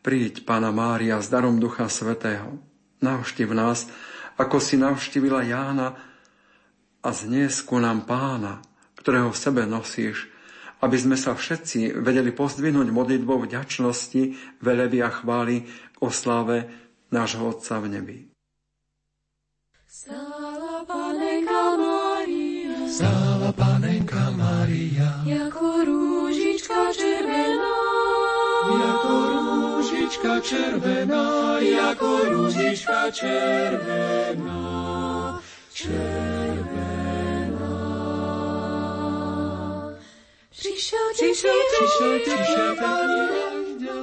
[0.00, 2.56] Príď, Pána Mária, s darom Ducha Svetého.
[3.02, 3.90] Navštív nás,
[4.38, 5.98] ako si navštívila Jána
[7.02, 8.62] a znies ku nám Pána,
[8.98, 10.30] ktorého v sebe nosíš,
[10.78, 16.70] aby sme sa všetci vedeli pozdvihnúť modlitbou vďačnosti, veleby a chvály k oslave
[17.10, 18.18] nášho Otca v nebi.
[19.88, 23.27] Stála Panenka Mária, stála
[30.18, 34.62] rúžička červená, jako rúžička červená,
[35.72, 37.18] červená.
[40.50, 42.76] Přišel, přišel, přišel, přišel,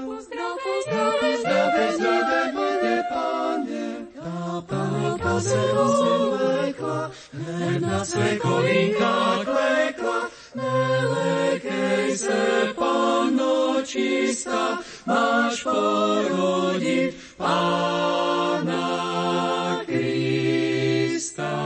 [0.06, 10.30] pozdrav, pozdrav, pozdrav, pozdrav, pozdrav, páně, tá panenka se rozvlekla, hned na své kolínka klekla,
[10.56, 18.90] Nelekej se, Panno čistá, máš porodiť Pána
[19.86, 21.65] Krista.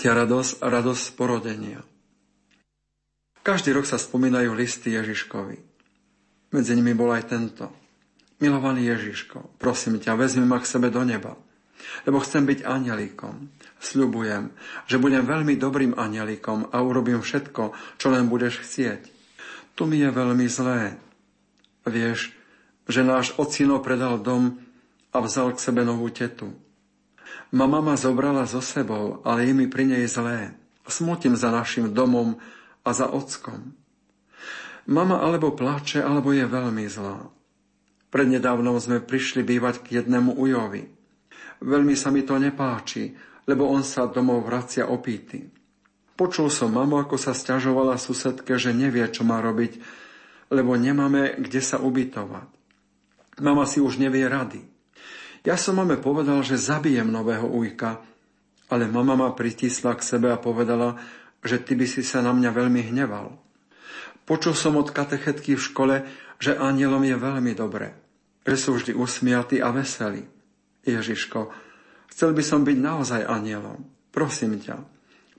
[0.00, 1.84] Tretia radosť, radosť porodenia.
[3.44, 5.60] Každý rok sa spomínajú listy Ježiškovi.
[6.56, 7.68] Medzi nimi bol aj tento.
[8.40, 11.36] Milovaný Ježiško, prosím ťa, vezmi ma k sebe do neba,
[12.08, 13.52] lebo chcem byť anielikom.
[13.76, 14.48] Sľubujem,
[14.88, 19.04] že budem veľmi dobrým anielikom a urobím všetko, čo len budeš chcieť.
[19.76, 20.96] Tu mi je veľmi zlé.
[21.84, 22.32] Vieš,
[22.88, 24.64] že náš ocino predal dom
[25.12, 26.56] a vzal k sebe novú tetu.
[27.50, 30.54] Mama ma zobrala so sebou, ale je mi pri nej zlé.
[30.86, 32.38] Smutím za našim domom
[32.86, 33.74] a za ockom.
[34.86, 37.26] Mama alebo plače, alebo je veľmi zlá.
[38.10, 40.90] Prednedávnom sme prišli bývať k jednému ujovi.
[41.62, 43.14] Veľmi sa mi to nepáči,
[43.46, 45.50] lebo on sa domov vracia opýty.
[46.14, 49.78] Počul som mamu, ako sa stiažovala susedke, že nevie, čo má robiť,
[50.54, 52.46] lebo nemáme kde sa ubytovať.
[53.40, 54.69] Mama si už nevie rady.
[55.40, 58.04] Ja som mame povedal, že zabijem nového ujka,
[58.68, 61.00] ale mama ma pritisla k sebe a povedala,
[61.40, 63.32] že ty by si sa na mňa veľmi hneval.
[64.28, 65.96] Počul som od katechetky v škole,
[66.38, 67.96] že anielom je veľmi dobre,
[68.44, 70.28] že sú vždy usmiatí a veselí.
[70.84, 71.50] Ježiško,
[72.12, 73.84] chcel by som byť naozaj anielom.
[74.12, 74.76] Prosím ťa,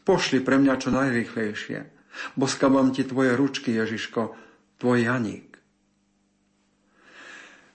[0.04, 1.80] pošli pre mňa čo najrychlejšie.
[2.36, 4.36] Boskabám ti tvoje ručky, Ježiško,
[4.82, 5.51] tvoj Janík.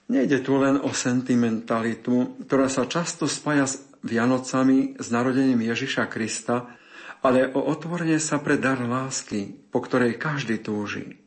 [0.07, 6.71] Nejde tu len o sentimentalitu, ktorá sa často spája s Vianocami, s narodením Ježiša Krista,
[7.19, 11.19] ale o otvorenie sa pre dar lásky, po ktorej každý túži.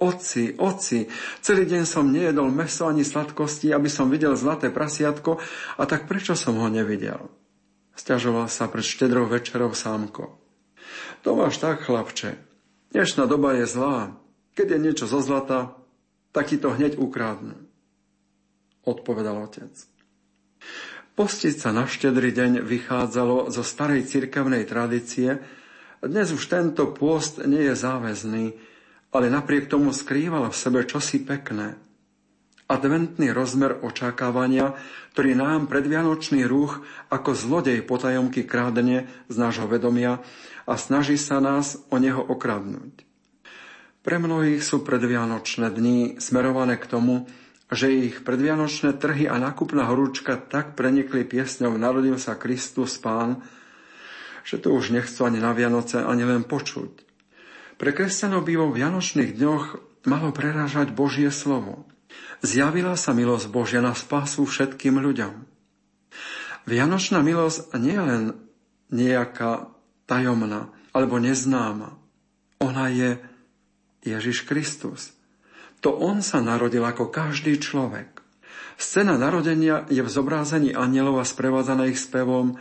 [0.00, 1.04] Oci, oci,
[1.44, 5.36] celý deň som nejedol meso ani sladkosti, aby som videl zlaté prasiatko,
[5.76, 7.28] a tak prečo som ho nevidel?
[7.92, 10.40] Sťažoval sa pred štedrou večerou sámko.
[11.28, 12.40] To máš tak, chlapče.
[12.96, 14.16] Dnešná doba je zlá.
[14.56, 15.76] Keď je niečo zo zlata,
[16.32, 17.71] tak ti to hneď ukradnú.
[18.82, 19.70] Odpovedal otec.
[21.12, 25.38] Postiť sa na štedrý deň vychádzalo zo starej cirkevnej tradície.
[26.02, 28.44] Dnes už tento pôst nie je záväzný,
[29.12, 31.76] ale napriek tomu skrýval v sebe čosi pekné.
[32.66, 34.72] Adventný rozmer očakávania,
[35.12, 36.80] ktorý nám predvianočný ruch
[37.12, 40.24] ako zlodej potajomky krádne z nášho vedomia
[40.64, 43.04] a snaží sa nás o neho okradnúť.
[44.02, 47.28] Pre mnohých sú predvianočné dni smerované k tomu,
[47.72, 53.40] že ich predvianočné trhy a nákupná horúčka tak prenikli piesňou Narodil sa Kristus Pán,
[54.44, 57.08] že to už nechcú ani na Vianoce, ani len počuť.
[57.80, 59.64] Pre kresťanov by vo Vianočných dňoch
[60.04, 61.88] malo prerážať Božie slovo.
[62.44, 65.32] Zjavila sa milosť Božia na spásu všetkým ľuďom.
[66.68, 68.22] Vianočná milosť nie je len
[68.92, 69.72] nejaká
[70.04, 71.96] tajomná alebo neznáma.
[72.60, 73.10] Ona je
[74.04, 75.16] Ježiš Kristus.
[75.82, 78.22] To on sa narodil ako každý človek.
[78.78, 82.56] Scéna narodenia je v zobrazení anielov a sprevádzaná ich spevom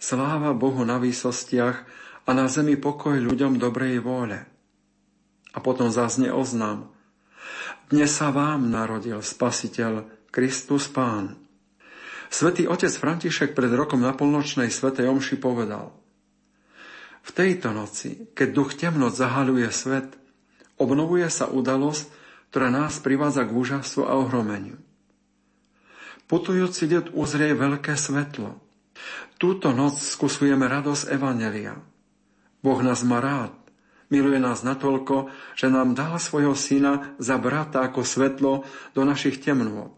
[0.00, 1.76] Sláva Bohu na výsostiach
[2.24, 4.46] a na zemi pokoj ľuďom dobrej vôle.
[5.50, 6.88] A potom zaznie oznám.
[7.90, 11.34] Dnes sa vám narodil Spasiteľ, Kristus Pán.
[12.30, 15.90] Svetý otec František pred rokom na polnočnej svetej omši povedal
[17.26, 20.14] V tejto noci, keď duch temnoc zahaluje svet,
[20.78, 22.19] obnovuje sa udalosť,
[22.50, 24.76] ktorá nás privádza k úžasu a ohromeniu.
[26.26, 28.58] Putujúci deť uzrie veľké svetlo.
[29.40, 31.78] Túto noc skúsujeme radosť Evanelia.
[32.60, 33.60] Boh nás má rád
[34.10, 39.94] Miluje nás natoľko, že nám dal svojho syna za brata ako svetlo do našich temnôt.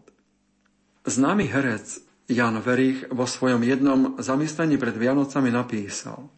[1.09, 1.97] Známy herec
[2.29, 6.29] Jan Verich vo svojom jednom zamyslení pred Vianocami napísal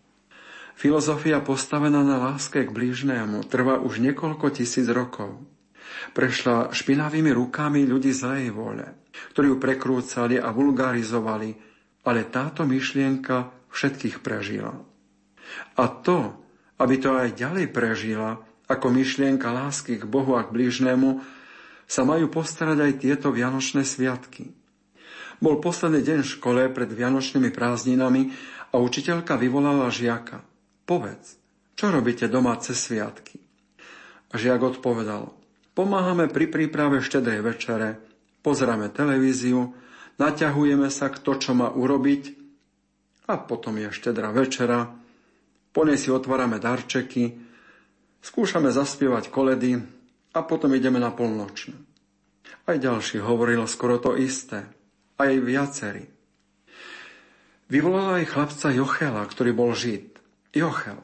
[0.80, 5.40] Filozofia postavená na láske k blížnému trvá už niekoľko tisíc rokov.
[6.16, 8.88] Prešla špinavými rukami ľudí zlej vôle,
[9.36, 11.52] ktorí ju prekrúcali a vulgarizovali,
[12.08, 14.72] ale táto myšlienka všetkých prežila.
[15.76, 16.40] A to,
[16.80, 18.40] aby to aj ďalej prežila
[18.72, 21.20] ako myšlienka lásky k Bohu a k blížnemu,
[21.84, 24.56] sa majú postarať aj tieto Vianočné sviatky.
[25.44, 28.32] Bol posledný deň v škole pred Vianočnými prázdninami
[28.72, 30.42] a učiteľka vyvolala žiaka.
[30.88, 31.36] Povedz,
[31.76, 33.44] čo robíte doma cez sviatky?
[34.32, 35.35] A žiak odpovedal,
[35.76, 38.00] pomáhame pri príprave štedrej večere,
[38.42, 39.76] pozráme televíziu,
[40.18, 42.24] naťahujeme sa kto čo má urobiť
[43.28, 44.96] a potom je štedra večera,
[45.76, 47.36] po nej si otvárame darčeky,
[48.24, 49.76] skúšame zaspievať koledy
[50.32, 51.76] a potom ideme na polnočnú.
[52.66, 54.66] Aj ďalší hovoril skoro to isté.
[55.16, 56.08] Aj viacerí.
[57.66, 60.18] Vyvolala aj chlapca Jochela, ktorý bol žid.
[60.54, 61.02] Jochel,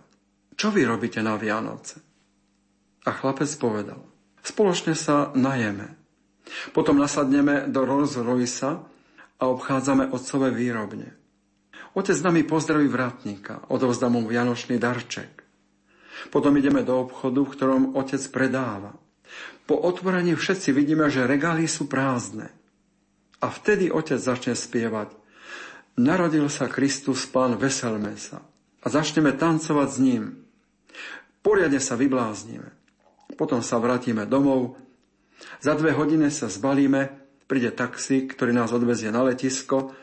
[0.56, 2.00] čo vy robíte na Vianoce?
[3.02, 4.11] A chlapec povedal,
[4.42, 5.98] spoločne sa najeme.
[6.76, 8.82] Potom nasadneme do Rolls Royce
[9.40, 11.16] a obchádzame otcové výrobne.
[11.92, 15.44] Otec nami pozdraví vratníka, odovzdá mu vianočný darček.
[16.30, 18.94] Potom ideme do obchodu, v ktorom otec predáva.
[19.66, 22.52] Po otvorení všetci vidíme, že regály sú prázdne.
[23.42, 25.12] A vtedy otec začne spievať.
[25.98, 28.46] Narodil sa Kristus, pán, veselme sa.
[28.82, 30.24] A začneme tancovať s ním.
[31.42, 32.81] Poriadne sa vybláznime.
[33.42, 34.78] Potom sa vrátime domov.
[35.66, 37.10] Za dve hodiny sa zbalíme,
[37.50, 39.98] príde taxi, ktorý nás odvezie na letisko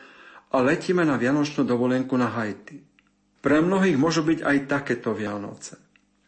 [0.51, 2.83] a letíme na Vianočnú dovolenku na Haiti.
[3.39, 5.79] Pre mnohých môžu byť aj takéto Vianoce.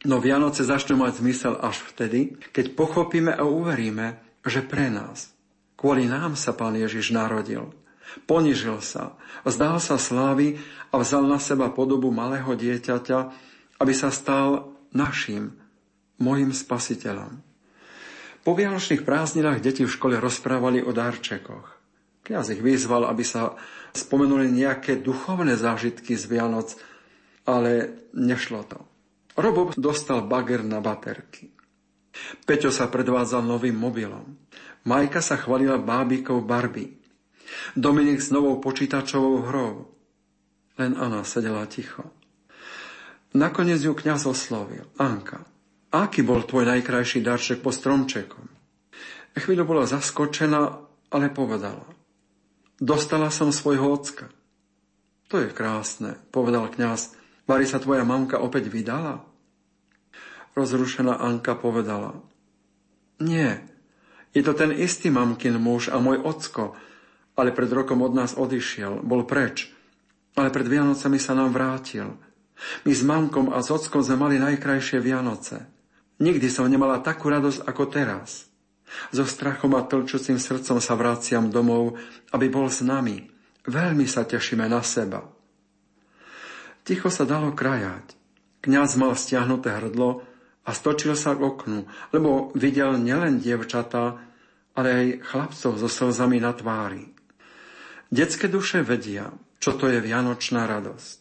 [0.08, 5.36] No Vianoce začnú mať zmysel až vtedy, keď pochopíme a uveríme, že pre nás,
[5.76, 7.76] kvôli nám sa Pán Ježiš narodil.
[8.24, 13.20] Ponižil sa, vzdal sa slávy a vzal na seba podobu malého dieťaťa,
[13.84, 15.61] aby sa stal našim,
[16.22, 17.42] mojim spasiteľom.
[18.42, 21.78] Po vianočných prázdninách deti v škole rozprávali o darčekoch.
[22.26, 23.58] Kňaz ich vyzval, aby sa
[23.94, 26.78] spomenuli nejaké duchovné zážitky z Vianoc,
[27.46, 28.80] ale nešlo to.
[29.38, 31.50] Robo dostal bager na baterky.
[32.46, 34.38] Peťo sa predvádzal novým mobilom.
[34.86, 36.98] Majka sa chvalila bábikov Barbie.
[37.78, 39.74] Dominik s novou počítačovou hrou.
[40.80, 42.10] Len Anna sedela ticho.
[43.32, 44.84] Nakoniec ju kniaz oslovil.
[45.00, 45.48] Anka,
[45.92, 48.48] aký bol tvoj najkrajší darček po stromčekom?
[49.36, 50.62] Chvíľu bola zaskočená,
[51.12, 51.88] ale povedala.
[52.82, 54.32] Dostala som svojho ocka.
[55.32, 57.16] To je krásne, povedal kňaz.
[57.48, 59.24] Mari sa tvoja mamka opäť vydala?
[60.52, 62.20] Rozrušená Anka povedala.
[63.24, 63.64] Nie,
[64.36, 66.76] je to ten istý mamkin muž a môj ocko,
[67.40, 69.72] ale pred rokom od nás odišiel, bol preč.
[70.36, 72.16] Ale pred Vianocami sa nám vrátil.
[72.88, 75.68] My s mamkom a s ockom sme mali najkrajšie Vianoce.
[76.22, 78.46] Nikdy som nemala takú radosť ako teraz.
[79.10, 81.98] So strachom a tlčúcim srdcom sa vraciam domov,
[82.30, 83.26] aby bol s nami.
[83.66, 85.26] Veľmi sa tešíme na seba.
[86.86, 88.14] Ticho sa dalo krajať.
[88.62, 90.22] Kňaz mal stiahnuté hrdlo
[90.62, 94.22] a stočil sa k oknu, lebo videl nielen dievčatá,
[94.78, 97.10] ale aj chlapcov so slzami na tvári.
[98.14, 101.18] Detské duše vedia, čo to je vianočná radosť.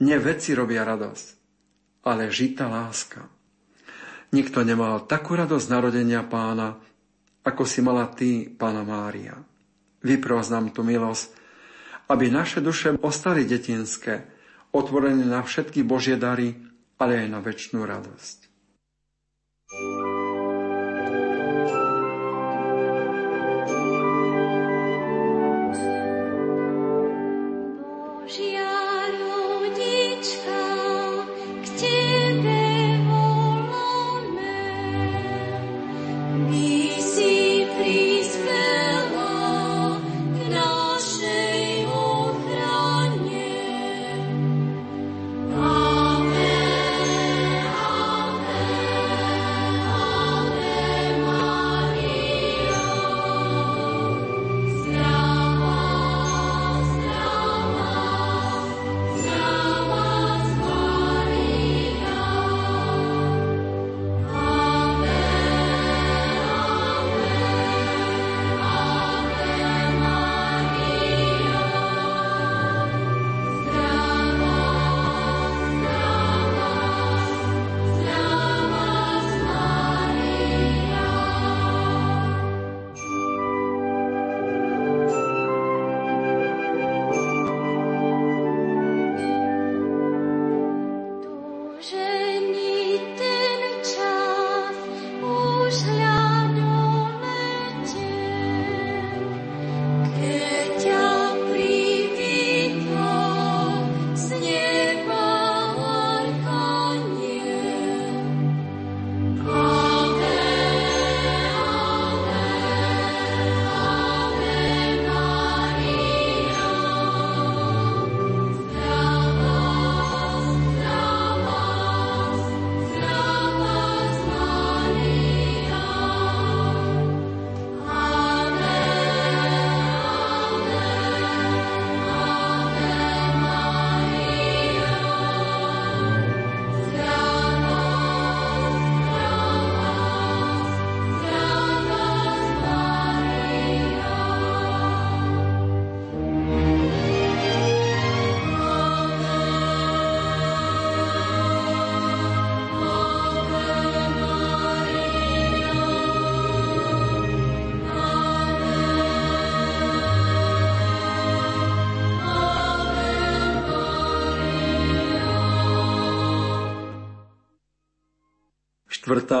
[0.00, 1.26] Nie veci robia radosť,
[2.08, 3.37] ale žita láska.
[4.28, 6.76] Nikto nemal takú radosť narodenia pána,
[7.44, 9.36] ako si mala ty, pána Mária.
[10.04, 11.32] Vypros nám tu milosť,
[12.12, 14.28] aby naše duše ostali detinské,
[14.72, 16.56] otvorený na všetky Božie dary,
[17.00, 18.47] ale aj na väčšnú radosť.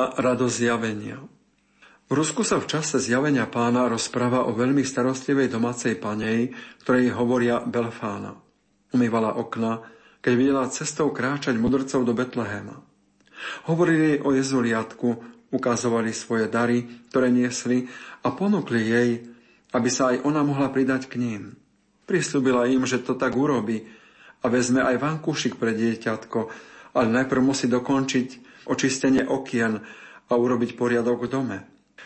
[0.08, 1.20] Štvrtá radosť zjavenia.
[2.08, 7.60] V Rusku sa v čase zjavenia pána rozpráva o veľmi starostlivej domácej panej, ktorej hovoria
[7.60, 8.32] Belfána.
[8.96, 9.84] Umývala okna,
[10.24, 12.80] keď videla cestou kráčať mudrcov do Betlehema.
[13.68, 15.08] Hovorili o Jezuliatku,
[15.52, 17.84] ukazovali svoje dary, ktoré niesli
[18.24, 19.10] a ponúkli jej,
[19.76, 21.52] aby sa aj ona mohla pridať k ním.
[22.08, 23.84] Prislúbila im, že to tak urobí
[24.40, 26.38] a vezme aj vankúšik pre dieťatko,
[26.96, 29.80] ale najprv musí dokončiť očistenie okien
[30.28, 31.58] a urobiť poriadok v dome.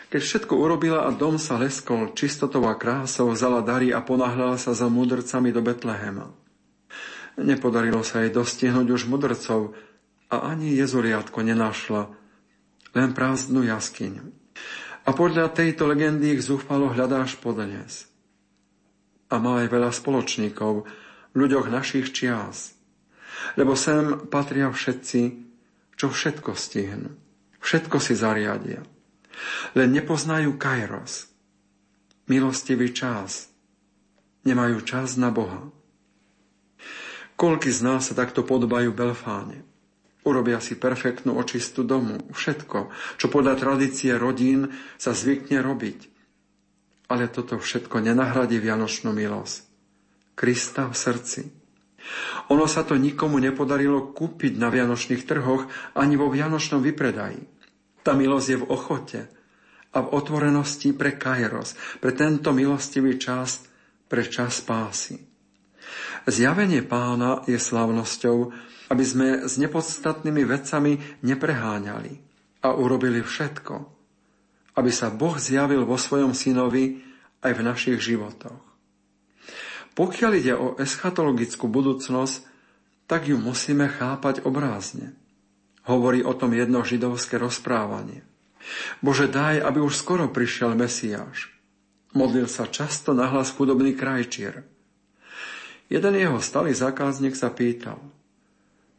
[0.09, 4.73] Keď všetko urobila a dom sa leskol čistotou a krásou, vzala dary a ponáhľala sa
[4.73, 6.33] za mudrcami do Betlehema.
[7.37, 9.73] Nepodarilo sa jej dostihnúť už mudrcov
[10.29, 12.13] a ani jezuliatko nenašla,
[12.93, 14.25] len prázdnu jaskyňu.
[15.03, 18.07] A podľa tejto legendy ich zúfalo hľadáš podnes.
[19.33, 20.85] A má aj veľa spoločníkov
[21.33, 22.77] v ľuďoch našich čias.
[23.57, 25.21] Lebo sem patria všetci,
[25.97, 27.11] čo všetko stihnú.
[27.63, 28.83] Všetko si zariadia.
[29.73, 31.31] Len nepoznajú kairos,
[32.27, 33.49] milostivý čas.
[34.43, 35.71] Nemajú čas na Boha.
[37.39, 39.63] Koľky z nás sa takto podobajú Belfáne?
[40.23, 45.99] Urobia si perfektnú očistu domu, všetko, čo podľa tradície rodín sa zvykne robiť.
[47.11, 49.67] Ale toto všetko nenahradí Vianočnú milosť.
[50.35, 51.41] Krista v srdci.
[52.51, 57.41] Ono sa to nikomu nepodarilo kúpiť na vianočných trhoch ani vo vianočnom vypredaji.
[58.03, 59.19] Tá milosť je v ochote
[59.93, 63.63] a v otvorenosti pre kairos, pre tento milostivý čas,
[64.09, 65.21] pre čas pásy.
[66.27, 68.37] Zjavenie pána je slavnosťou,
[68.91, 72.13] aby sme s nepodstatnými vecami nepreháňali
[72.63, 73.75] a urobili všetko,
[74.79, 77.03] aby sa Boh zjavil vo svojom synovi
[77.43, 78.72] aj v našich životoch.
[79.93, 82.49] Pokiaľ ide o eschatologickú budúcnosť,
[83.05, 85.13] tak ju musíme chápať obrázne.
[85.85, 88.25] Hovorí o tom jedno židovské rozprávanie.
[89.03, 91.51] Bože, daj, aby už skoro prišiel Mesiáš.
[92.15, 94.63] Modlil sa často nahlas chudobný krajčier.
[95.91, 97.99] Jeden jeho stalý zákazník sa pýtal,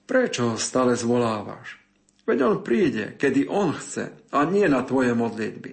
[0.05, 1.81] prečo ho stále zvolávaš?
[2.29, 5.73] Veď on príde, kedy on chce, a nie na tvoje modlitby.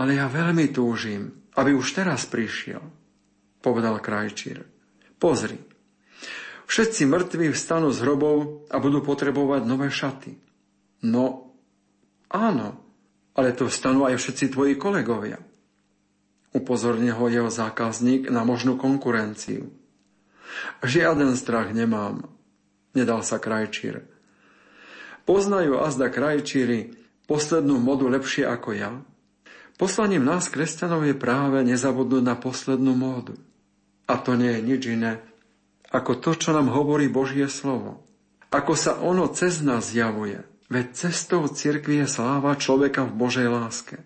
[0.00, 2.82] Ale ja veľmi túžim, aby už teraz prišiel,
[3.64, 4.68] povedal krajčír.
[5.16, 5.56] Pozri,
[6.64, 10.32] Všetci mŕtvi vstanú z hrobov a budú potrebovať nové šaty.
[11.04, 11.52] No,
[12.32, 12.80] áno,
[13.36, 15.36] ale to vstanú aj všetci tvoji kolegovia.
[16.56, 19.68] Upozornil ho jeho zákazník na možnú konkurenciu.
[20.80, 22.30] Žiaden strach nemám,
[22.96, 24.06] nedal sa krajčír.
[25.28, 26.94] Poznajú azda krajčíri
[27.26, 28.92] poslednú modu lepšie ako ja?
[29.74, 33.34] Poslaním nás, kresťanov, je práve nezabudnúť na poslednú módu.
[34.04, 35.20] A to nie je nič iné,
[35.94, 38.02] ako to, čo nám hovorí Božie slovo.
[38.50, 40.42] Ako sa ono cez nás zjavuje.
[40.66, 44.02] Veď cestou cirkvi je sláva človeka v Božej láske.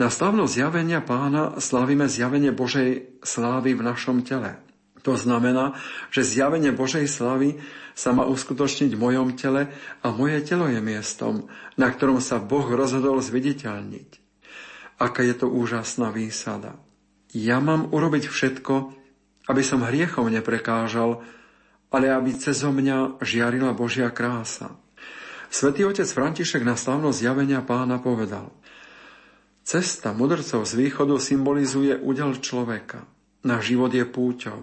[0.00, 4.56] Na slavnosť zjavenia pána slavíme zjavenie Božej slávy v našom tele.
[5.04, 5.76] To znamená,
[6.12, 7.60] že zjavenie Božej slavy
[7.92, 9.68] sa má uskutočniť v mojom tele
[10.00, 14.10] a moje telo je miestom, na ktorom sa Boh rozhodol zviditeľniť.
[15.00, 16.76] Aká je to úžasná výsada.
[17.30, 18.74] Ja mám urobiť všetko,
[19.46, 21.22] aby som hriechom neprekážal,
[21.90, 24.74] ale aby cez mňa žiarila Božia krása.
[25.50, 28.54] Svetý otec František na slavnosť zjavenia pána povedal
[29.66, 33.06] Cesta mudrcov z východu symbolizuje údel človeka.
[33.42, 34.62] Na život je púťou.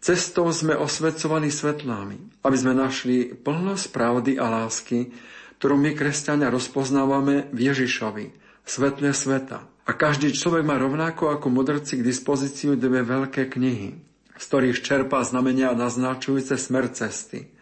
[0.00, 5.12] Cestou sme osvedcovaní svetlami, aby sme našli plnosť pravdy a lásky,
[5.56, 8.26] ktorú my, kresťania, rozpoznávame v Ježišovi,
[8.68, 14.02] svetle sveta, a každý človek má rovnako ako mudrci k dispozíciu dve veľké knihy,
[14.34, 17.54] z ktorých čerpá znamenia naznačujúce smer cesty.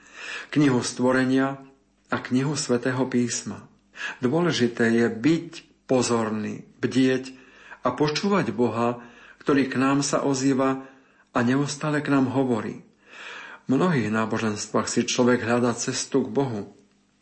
[0.48, 1.60] Knihu stvorenia
[2.08, 3.68] a knihu svätého písma.
[4.24, 5.50] Dôležité je byť
[5.84, 7.36] pozorný, bdieť
[7.84, 9.04] a počúvať Boha,
[9.44, 10.88] ktorý k nám sa ozýva
[11.36, 12.80] a neustále k nám hovorí.
[13.68, 16.72] V mnohých náboženstvách si človek hľadá cestu k Bohu,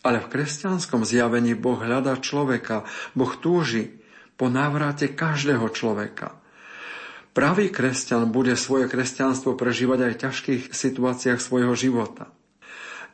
[0.03, 4.02] ale v kresťanskom zjavení Boh hľadá človeka, Boh túži,
[4.37, 6.37] po návrate každého človeka.
[7.33, 12.29] Pravý kresťan bude svoje kresťanstvo prežívať aj v ťažkých situáciách svojho života.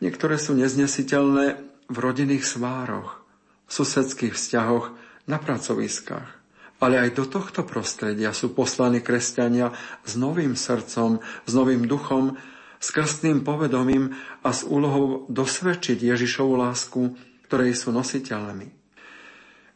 [0.02, 1.46] Niektoré sú neznesiteľné
[1.86, 3.22] v rodinných svároch,
[3.66, 4.94] v susedských vzťahoch,
[5.28, 6.40] na pracoviskách.
[6.78, 9.74] Ale aj do tohto prostredia sú poslaní kresťania
[10.06, 12.38] s novým srdcom, s novým duchom,
[12.78, 14.14] s krstným povedomím
[14.46, 17.18] a s úlohou dosvedčiť Ježišovu lásku,
[17.50, 18.77] ktorej sú nositeľmi.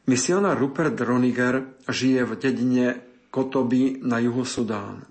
[0.03, 2.87] Misionár Rupert Roniger žije v dedine
[3.31, 5.07] Kotoby na juhu Sudánu.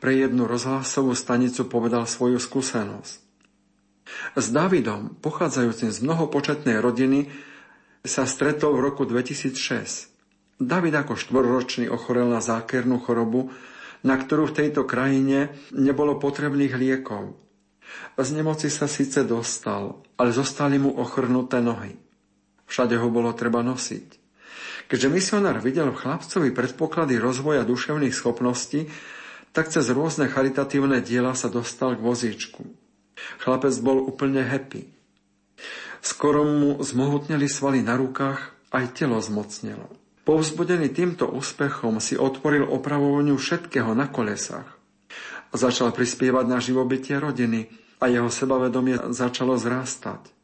[0.00, 3.20] Pre jednu rozhlasovú stanicu povedal svoju skúsenosť.
[4.40, 7.28] S Davidom, pochádzajúcim z mnohopočetnej rodiny,
[8.08, 9.52] sa stretol v roku 2006.
[10.56, 13.52] David ako štvorročný ochorel na zákernú chorobu,
[14.00, 17.36] na ktorú v tejto krajine nebolo potrebných liekov.
[18.16, 22.05] Z nemoci sa síce dostal, ale zostali mu ochrnuté nohy.
[22.66, 24.26] Všade ho bolo treba nosiť.
[24.86, 28.86] Keďže misionár videl v chlapcovi predpoklady rozvoja duševných schopností,
[29.50, 32.62] tak cez rôzne charitatívne diela sa dostal k vozíčku.
[33.42, 34.92] Chlapec bol úplne happy.
[36.04, 39.88] Skoro mu zmohutneli svaly na rukách, aj telo zmocnelo.
[40.26, 44.68] Povzbudený týmto úspechom si otvoril opravovaniu všetkého na kolesách.
[45.54, 50.35] Začal prispievať na živobytie rodiny a jeho sebavedomie začalo zrástať.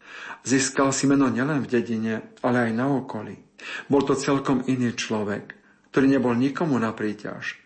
[0.43, 3.39] Získal si meno nielen v dedine, ale aj na okolí.
[3.87, 5.55] Bol to celkom iný človek,
[5.95, 7.63] ktorý nebol nikomu na príťaž.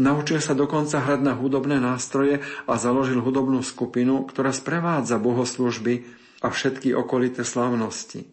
[0.00, 6.08] Naučil sa dokonca hrať na hudobné nástroje a založil hudobnú skupinu, ktorá sprevádza bohoslužby
[6.40, 8.24] a všetky okolité slávnosti.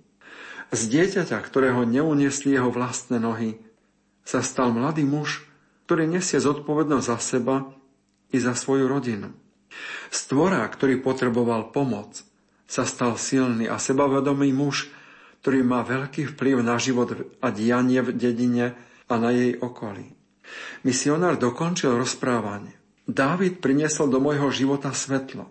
[0.74, 3.60] Z dieťaťa, ktorého neuniesli jeho vlastné nohy,
[4.24, 5.44] sa stal mladý muž,
[5.86, 7.56] ktorý nesie zodpovednosť za seba
[8.32, 9.36] i za svoju rodinu.
[10.10, 12.24] Z tvora, ktorý potreboval pomoc,
[12.74, 14.90] sa stal silný a sebavedomý muž,
[15.46, 18.74] ktorý má veľký vplyv na život a dianie v dedine
[19.06, 20.10] a na jej okolí.
[20.82, 22.74] Misionár dokončil rozprávanie.
[23.06, 25.46] Dávid priniesol do môjho života svetlo.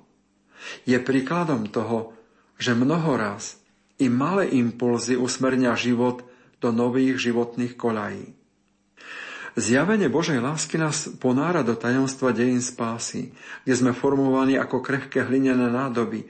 [0.82, 2.16] Je príkladom toho,
[2.58, 3.62] že mnohoraz
[4.02, 6.26] i malé impulzy usmernia život
[6.58, 8.34] do nových životných kolají.
[9.52, 15.68] Zjavenie Božej lásky nás ponára do tajomstva dejín spásy, kde sme formovaní ako krehké hlinené
[15.68, 16.24] nádoby,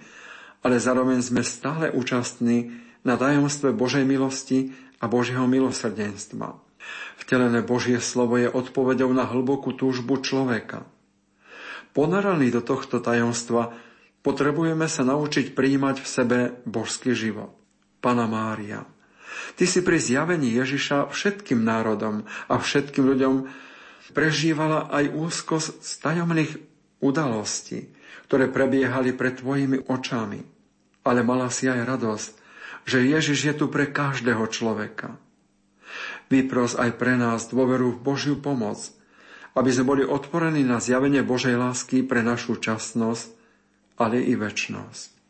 [0.62, 6.58] ale zároveň sme stále účastní na tajomstve Božej milosti a Božieho milosrdenstva.
[7.18, 10.86] Vtelené Božie slovo je odpovedou na hlbokú túžbu človeka.
[11.92, 13.74] Ponáraný do tohto tajomstva
[14.22, 17.58] Potrebujeme sa naučiť príjmať v sebe božský život.
[17.98, 18.86] Pana Mária,
[19.58, 23.34] Ty si pri zjavení Ježiša všetkým národom a všetkým ľuďom
[24.14, 26.52] prežívala aj úzkosť z tajomných
[27.02, 27.90] udalostí,
[28.30, 30.51] ktoré prebiehali pred Tvojimi očami.
[31.03, 32.32] Ale mala si aj radosť,
[32.86, 35.18] že Ježiš je tu pre každého človeka.
[36.30, 38.78] Vypros aj pre nás dôveru v Božiu pomoc,
[39.53, 43.42] aby sme boli otvorení na zjavenie Božej lásky pre našu časnosť
[44.03, 45.21] ale i väčnosť.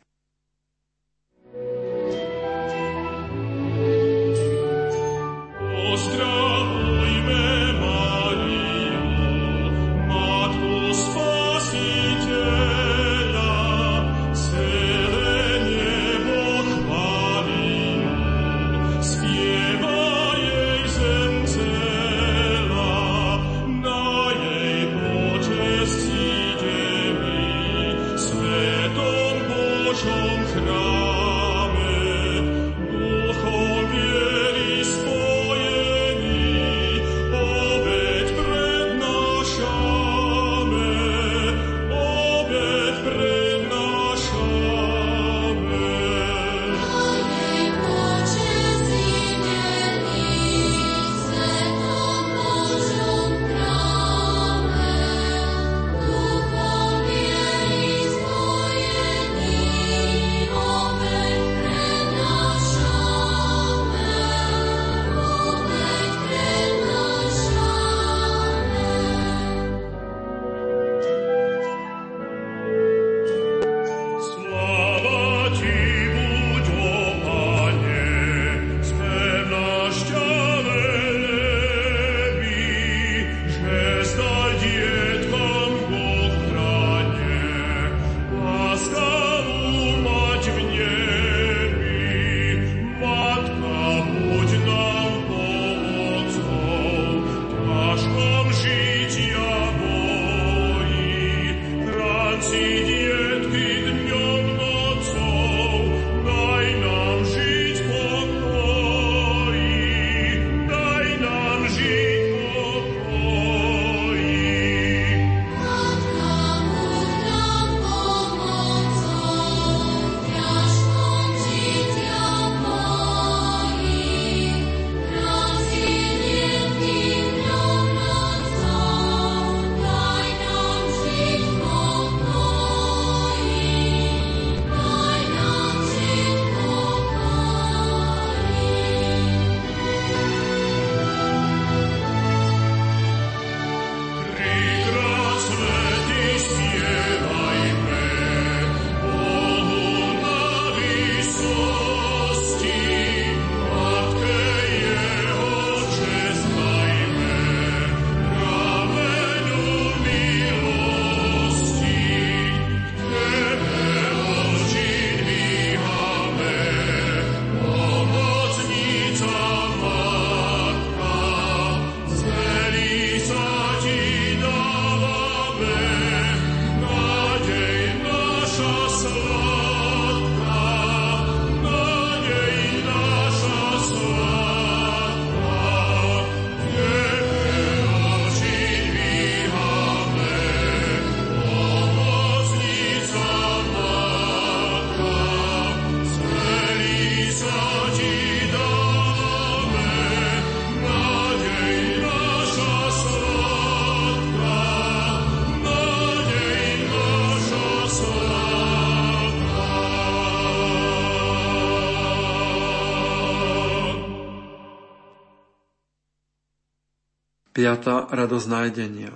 [217.63, 219.15] Piatá radosť nájdenia.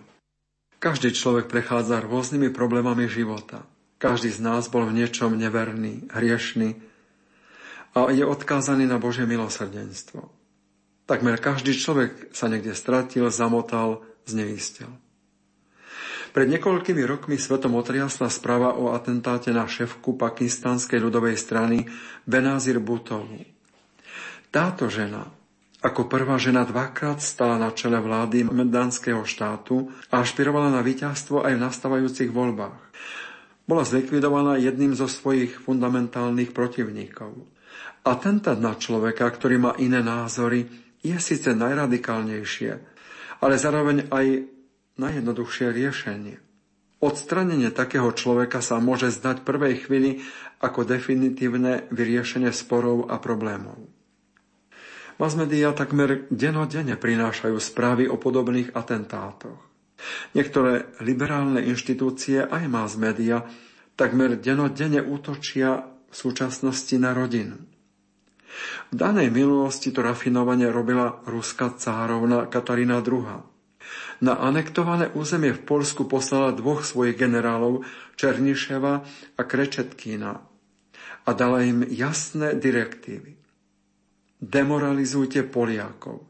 [0.80, 3.68] Každý človek prechádza rôznymi problémami života.
[4.00, 6.80] Každý z nás bol v niečom neverný, hriešný
[7.92, 10.32] a je odkázaný na Božie milosrdenstvo.
[11.04, 14.96] Takmer každý človek sa niekde stratil, zamotal, zneistil.
[16.32, 21.84] Pred niekoľkými rokmi svetom otriasla správa o atentáte na šéfku pakistanskej ľudovej strany
[22.24, 23.44] Benazir Butovu.
[24.56, 25.36] Táto žena
[25.88, 31.56] ako prvá žena dvakrát stala na čele vlády medanského štátu a ašpirovala na víťazstvo aj
[31.56, 32.82] v nastávajúcich voľbách.
[33.64, 37.40] Bola zlikvidovaná jedným zo svojich fundamentálnych protivníkov.
[38.04, 40.68] Atentát na človeka, ktorý má iné názory,
[41.00, 42.72] je síce najradikálnejšie,
[43.40, 44.44] ale zároveň aj
[45.00, 46.36] najjednoduchšie riešenie.
[47.00, 50.12] Odstranenie takého človeka sa môže zdať prvej chvíli
[50.60, 53.97] ako definitívne vyriešenie sporov a problémov.
[55.18, 55.34] Mass
[55.74, 59.58] takmer denodene prinášajú správy o podobných atentátoch.
[60.38, 63.42] Niektoré liberálne inštitúcie aj mass media
[63.98, 67.58] takmer denodene útočia v súčasnosti na rodinu.
[68.90, 73.42] V danej minulosti to rafinovanie robila ruská cárovna Katarína II.
[74.18, 77.86] Na anektované územie v Polsku poslala dvoch svojich generálov
[78.18, 78.94] Černiševa
[79.38, 80.32] a Krečetkína
[81.28, 83.37] a dala im jasné direktívy.
[84.38, 86.30] Demoralizujte Poliakov.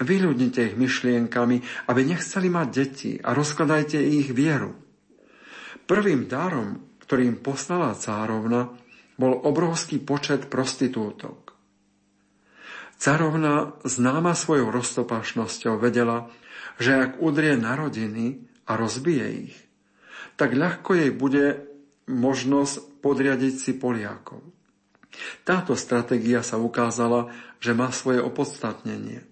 [0.00, 4.74] Vyľudnite ich myšlienkami, aby nechceli mať deti a rozkladajte ich vieru.
[5.84, 8.72] Prvým darom, ktorým poslala cárovna,
[9.20, 11.54] bol obrovský počet prostitútok.
[12.96, 16.32] Cárovna, známa svojou roztopašnosťou, vedela,
[16.80, 19.56] že ak udrie na rodiny a rozbije ich,
[20.34, 21.68] tak ľahko jej bude
[22.08, 24.53] možnosť podriadiť si Poliakov.
[25.46, 29.22] Táto stratégia sa ukázala, že má svoje opodstatnenie.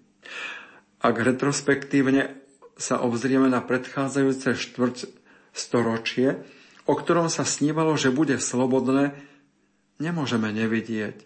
[1.03, 2.39] Ak retrospektívne
[2.79, 4.97] sa obzrieme na predchádzajúce štvrť
[5.53, 6.41] storočie,
[6.89, 9.15] o ktorom sa snívalo, že bude slobodné,
[10.01, 11.23] nemôžeme nevidieť.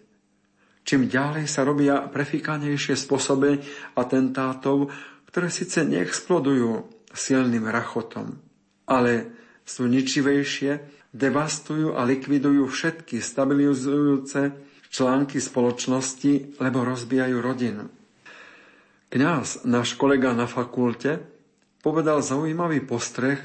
[0.88, 3.60] Čím ďalej sa robia prefikanejšie spôsoby
[3.92, 4.88] atentátov,
[5.28, 8.40] ktoré síce neexplodujú silným rachotom,
[8.88, 9.36] ale
[9.68, 14.54] sú ničivejšie devastujú a likvidujú všetky stabilizujúce
[14.88, 17.90] články spoločnosti, lebo rozbijajú rodinu.
[19.08, 21.18] Kňaz, náš kolega na fakulte,
[21.82, 23.40] povedal zaujímavý postreh,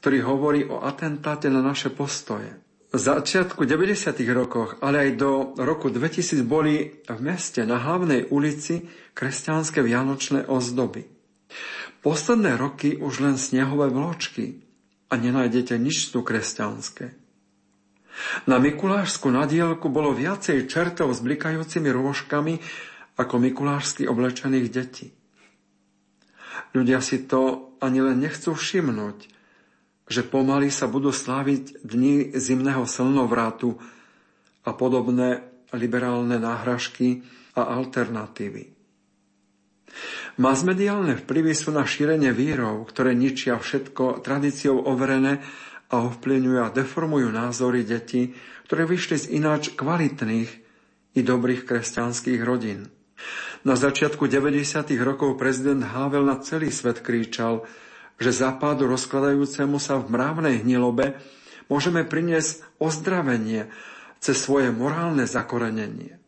[0.00, 2.50] ktorý hovorí o atentáte na naše postoje.
[2.94, 4.14] V začiatku 90.
[4.30, 11.02] rokoch, ale aj do roku 2000 boli v meste na hlavnej ulici kresťanské vianočné ozdoby.
[12.06, 14.63] Posledné roky už len snehové vločky,
[15.14, 17.14] a nenájdete nič tu kresťanské.
[18.50, 22.58] Na Mikulášsku nadielku bolo viacej čertov s blikajúcimi rôžkami
[23.14, 25.14] ako mikulášsky oblečených detí.
[26.74, 29.30] Ľudia si to ani len nechcú všimnúť,
[30.10, 33.78] že pomaly sa budú sláviť dni zimného slnovrátu
[34.66, 37.22] a podobné liberálne náhražky
[37.54, 38.73] a alternatívy.
[40.40, 45.42] Masmediálne vplyvy sú na šírenie vírov, ktoré ničia všetko tradíciou overené
[45.92, 48.34] a ovplyvňujú a deformujú názory detí,
[48.66, 50.50] ktoré vyšli z ináč kvalitných
[51.14, 52.90] i dobrých kresťanských rodín.
[53.62, 54.90] Na začiatku 90.
[55.00, 57.64] rokov prezident Havel na celý svet kríčal,
[58.18, 61.16] že západu rozkladajúcemu sa v mravnej hnilobe
[61.70, 63.70] môžeme priniesť ozdravenie
[64.20, 66.18] cez svoje morálne zakorenenie.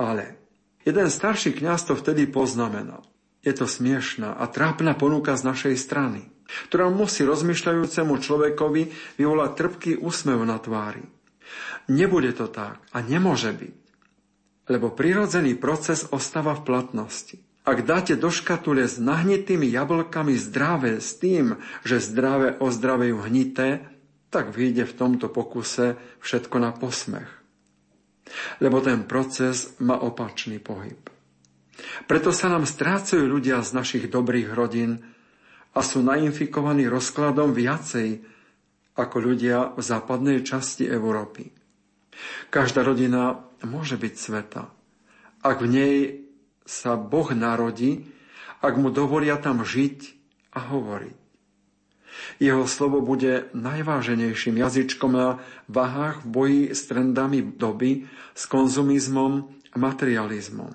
[0.00, 0.39] Ale
[0.80, 3.04] Jeden starší kňaz to vtedy poznamenal.
[3.40, 6.28] Je to smiešná a trápna ponuka z našej strany,
[6.68, 8.82] ktorá musí rozmýšľajúcemu človekovi
[9.16, 11.04] vyvolať trpký úsmev na tvári.
[11.88, 13.76] Nebude to tak a nemôže byť,
[14.68, 17.36] lebo prirodzený proces ostáva v platnosti.
[17.64, 23.84] Ak dáte do škatule s nahnitými jablkami zdravé s tým, že zdravé ozdravejú hnité,
[24.32, 27.39] tak vyjde v tomto pokuse všetko na posmech
[28.58, 30.98] lebo ten proces má opačný pohyb.
[32.04, 35.00] Preto sa nám strácajú ľudia z našich dobrých rodín
[35.72, 38.20] a sú nainfikovaní rozkladom viacej
[38.98, 41.48] ako ľudia v západnej časti Európy.
[42.52, 44.62] Každá rodina môže byť sveta,
[45.40, 45.94] ak v nej
[46.68, 48.04] sa Boh narodí,
[48.60, 49.98] ak mu dovolia tam žiť
[50.52, 51.19] a hovoriť.
[52.42, 55.38] Jeho slovo bude najváženejším jazyčkom na
[55.70, 60.72] váhách v boji s trendami doby, s konzumizmom a materializmom.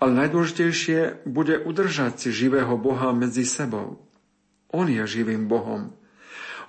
[0.00, 4.00] Ale najdôležitejšie bude udržať si živého Boha medzi sebou.
[4.72, 5.92] On je živým Bohom.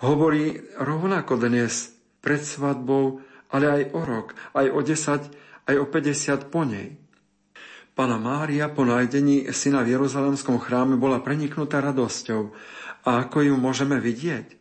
[0.02, 1.94] Hovorí rovnako dnes
[2.26, 3.22] pred svadbou,
[3.54, 4.28] ale aj o rok,
[4.58, 6.98] aj o 10, aj o 50 po nej.
[7.92, 12.56] Pana Mária po nájdení syna v Jeruzalemskom chráme bola preniknutá radosťou.
[13.06, 14.58] A ako ju môžeme vidieť?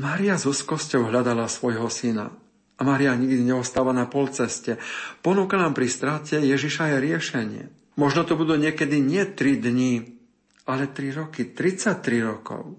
[0.00, 2.32] Mária s úzkosťou hľadala svojho syna.
[2.78, 4.78] A Mária nikdy neostáva na polceste.
[5.20, 7.64] Ponúka nám pri strate Ježiša je riešenie.
[7.98, 10.22] Možno to budú niekedy nie 3 dní,
[10.70, 12.78] ale 3 roky, 33 rokov.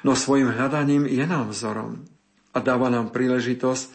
[0.00, 2.08] No svojim hľadaním je nám vzorom
[2.56, 3.92] a dáva nám príležitosť,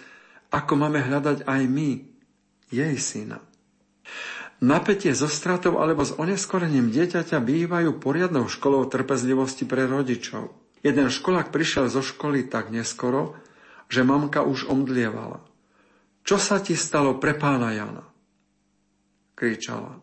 [0.53, 1.89] ako máme hľadať aj my,
[2.69, 3.41] jej syna.
[4.61, 10.53] Napätie so stratou alebo s oneskorením dieťaťa bývajú poriadnou školou trpezlivosti pre rodičov.
[10.85, 13.33] Jeden školák prišiel zo školy tak neskoro,
[13.89, 15.41] že mamka už omdlievala.
[16.21, 18.05] Čo sa ti stalo pre pána Jana?
[19.33, 19.97] Kričala.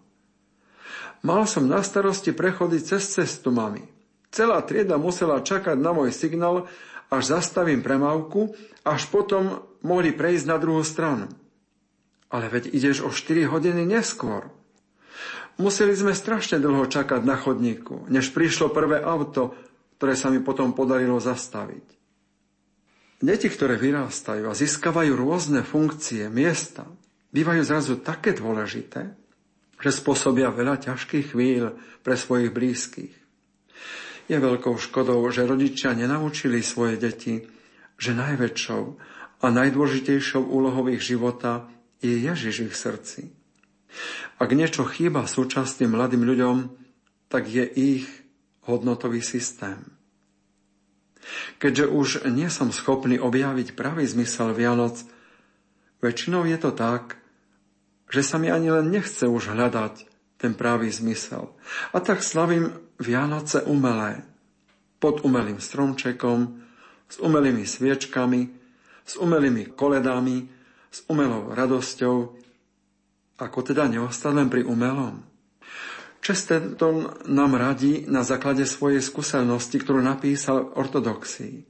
[1.23, 3.87] Mal som na starosti prechody cez cestu, mami.
[4.35, 6.67] Celá trieda musela čakať na môj signál,
[7.09, 8.53] až zastavím premávku,
[8.83, 11.31] až potom mohli prejsť na druhú stranu.
[12.29, 14.53] Ale veď ideš o 4 hodiny neskôr.
[15.59, 19.59] Museli sme strašne dlho čakať na chodníku, než prišlo prvé auto,
[19.99, 21.99] ktoré sa mi potom podarilo zastaviť.
[23.19, 26.87] Deti, ktoré vyrástajú a získavajú rôzne funkcie, miesta,
[27.35, 29.19] bývajú zrazu také dôležité,
[29.83, 31.75] že spôsobia veľa ťažkých chvíľ
[32.07, 33.15] pre svojich blízkych.
[34.31, 37.43] Je veľkou škodou, že rodičia nenaučili svoje deti,
[37.99, 38.83] že najväčšou
[39.43, 41.67] a najdôležitejšou úlohou ich života
[41.99, 43.33] je Ježiš ich srdci.
[44.39, 46.57] Ak niečo chýba súčasným mladým ľuďom,
[47.27, 48.07] tak je ich
[48.69, 49.99] hodnotový systém.
[51.61, 55.03] Keďže už nie som schopný objaviť pravý zmysel Vianoc,
[56.01, 57.19] väčšinou je to tak,
[58.09, 60.09] že sa mi ani len nechce už hľadať
[60.41, 61.53] ten pravý zmysel.
[61.93, 64.25] A tak slavím Vianoce umelé,
[65.03, 66.63] pod umelým stromčekom,
[67.09, 68.41] s umelými sviečkami,
[69.05, 70.58] s umelými koledami,
[70.99, 72.17] s umelou radosťou,
[73.39, 75.23] ako teda neostať len pri umelom.
[76.19, 81.63] Chesterton nám radí na základe svojej skúsenosti, ktorú napísal ortodoxii.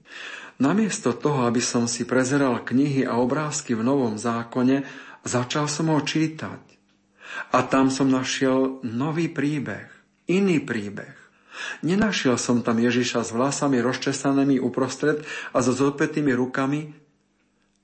[0.58, 4.88] Namiesto toho, aby som si prezeral knihy a obrázky v Novom zákone,
[5.22, 6.64] začal som ho čítať.
[7.52, 9.92] A tam som našiel nový príbeh,
[10.26, 11.14] iný príbeh.
[11.84, 15.22] Nenašiel som tam Ježiša s vlasami rozčesanými uprostred
[15.52, 16.96] a so zodpetými rukami,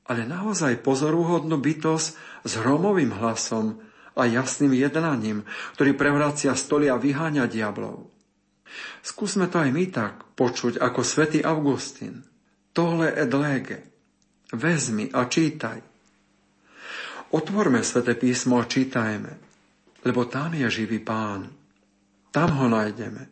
[0.04, 2.08] ale naozaj pozorúhodnú bytosť
[2.44, 3.80] s hromovým hlasom
[4.14, 8.12] a jasným jednaním, ktorý prevracia stoly a vyháňa diablov.
[9.00, 12.24] Skúsme to aj my tak počuť ako svätý Augustín.
[12.74, 13.78] Tole et lege.
[14.54, 15.78] Vezmi a čítaj.
[17.34, 19.32] Otvorme sväté písmo a čítajme,
[20.06, 21.50] lebo tam je živý pán.
[22.30, 23.30] Tam ho nájdeme.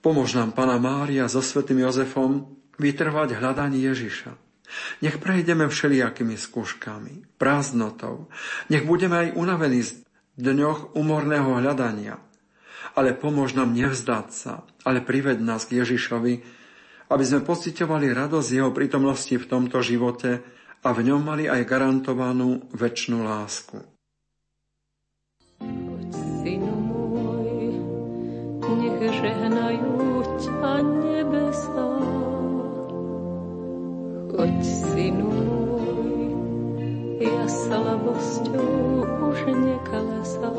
[0.00, 2.48] Pomôž nám Pana Mária so svätým Jozefom
[2.80, 4.49] vytrvať hľadaní Ježiša
[5.02, 8.30] nech prejdeme všelijakými skúškami, prázdnotou.
[8.72, 10.02] Nech budeme aj unavení z
[10.38, 12.18] dňoch umorného hľadania.
[12.98, 16.42] Ale pomôž nám nevzdať sa, ale prived nás k Ježišovi,
[17.10, 20.42] aby sme pocitovali radosť jeho prítomnosti v tomto živote
[20.80, 23.78] a v ňom mali aj garantovanú väčšinu lásku.
[26.40, 27.76] Synu môj,
[28.80, 31.89] nech žehnajú ťa nebesa,
[34.40, 36.32] Choď, synu môj,
[37.20, 40.56] ja slabosťou už nekalesám.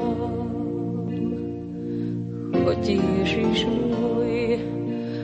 [2.61, 4.61] Choď, Ježiš môj,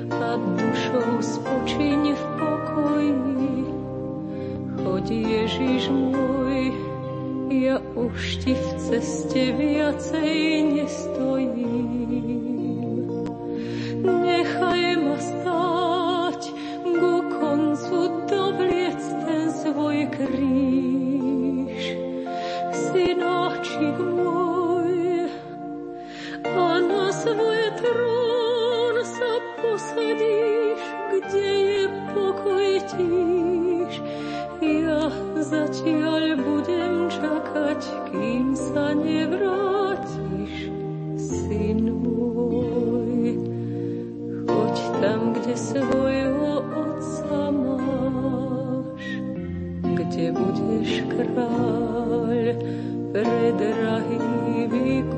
[0.09, 3.13] a dušou spočiň v pokoji.
[4.81, 6.73] Choď, Ježiš môj,
[7.53, 10.33] ja už ti v ceste viacej
[10.81, 11.96] nestojím.
[35.47, 37.81] Zatiaľ budem čakať,
[38.11, 40.67] kým sa nevrátiš,
[41.15, 43.39] syn môj.
[44.43, 49.05] Choď tam, kde svojho otca máš
[49.95, 52.59] kde budeš kráľ,
[53.15, 55.16] predrahý vykupiteľ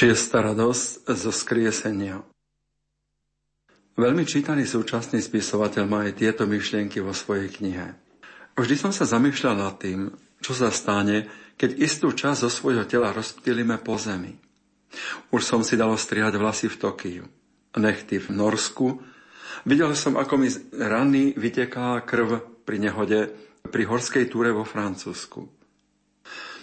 [0.00, 2.24] Šiesta radosť zo skriesenia.
[4.00, 8.00] Veľmi čítaný súčasný spisovateľ má aj tieto myšlienky vo svojej knihe.
[8.56, 10.08] Vždy som sa zamýšľal nad tým,
[10.40, 11.28] čo sa stane,
[11.60, 14.40] keď istú časť zo svojho tela rozptýlime po zemi.
[15.36, 17.24] Už som si dal strihať vlasy v Tokiu,
[17.76, 19.04] nechty v Norsku.
[19.68, 23.36] Videl som, ako mi z rany vyteká krv pri nehode
[23.68, 25.59] pri horskej túre vo Francúzsku.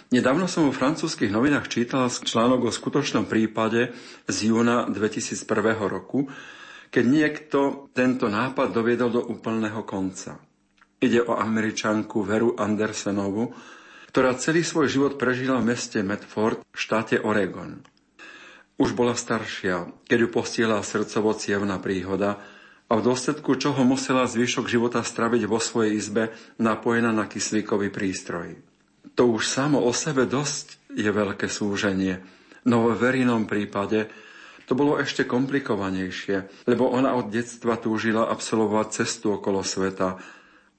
[0.08, 3.92] Nedávno som vo francúzskych novinách čítal článok o skutočnom prípade
[4.24, 5.44] z júna 2001
[5.84, 6.32] roku,
[6.88, 10.40] keď niekto tento nápad doviedol do úplného konca.
[10.96, 13.52] Ide o američanku Veru Andersonovu,
[14.08, 17.84] ktorá celý svoj život prežila v meste Medford v štáte Oregon.
[18.80, 21.36] Už bola staršia, keď ju postihla srdcovo
[21.84, 22.40] príhoda
[22.88, 28.67] a v dôsledku čoho musela zvyšok života straviť vo svojej izbe napojená na kyslíkový prístroj.
[29.14, 32.20] To už samo o sebe dosť je veľké súženie,
[32.66, 34.10] no vo verinom prípade
[34.68, 40.20] to bolo ešte komplikovanejšie, lebo ona od detstva túžila absolvovať cestu okolo sveta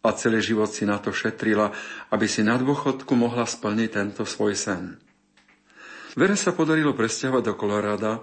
[0.05, 1.73] a celý život si na to šetrila,
[2.13, 5.01] aby si na dôchodku mohla splniť tento svoj sen.
[6.13, 8.13] Vere sa podarilo presťahovať do Kolorada,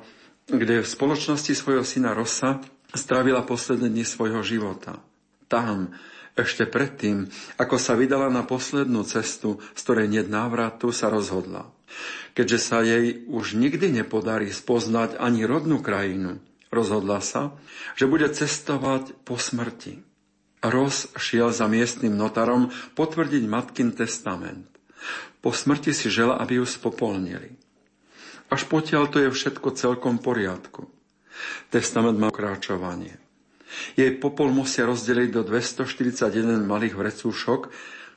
[0.47, 2.63] kde v spoločnosti svojho syna Rosa
[2.95, 5.03] strávila posledné dni svojho života.
[5.51, 5.91] Tam,
[6.37, 11.73] ešte predtým, ako sa vydala na poslednú cestu, z ktorej nie návratu, sa rozhodla.
[12.37, 16.37] Keďže sa jej už nikdy nepodarí spoznať ani rodnú krajinu,
[16.69, 17.57] rozhodla sa,
[17.97, 20.05] že bude cestovať po smrti.
[20.61, 24.69] Roz šiel za miestnym notarom potvrdiť matkin testament.
[25.41, 27.57] Po smrti si žela, aby ju spopolnili.
[28.53, 30.83] Až potiaľ to je všetko celkom v poriadku.
[31.73, 33.26] Testament má kráčovanie.
[33.97, 37.61] Jej popol musia rozdeliť do 241 malých vrecúšok,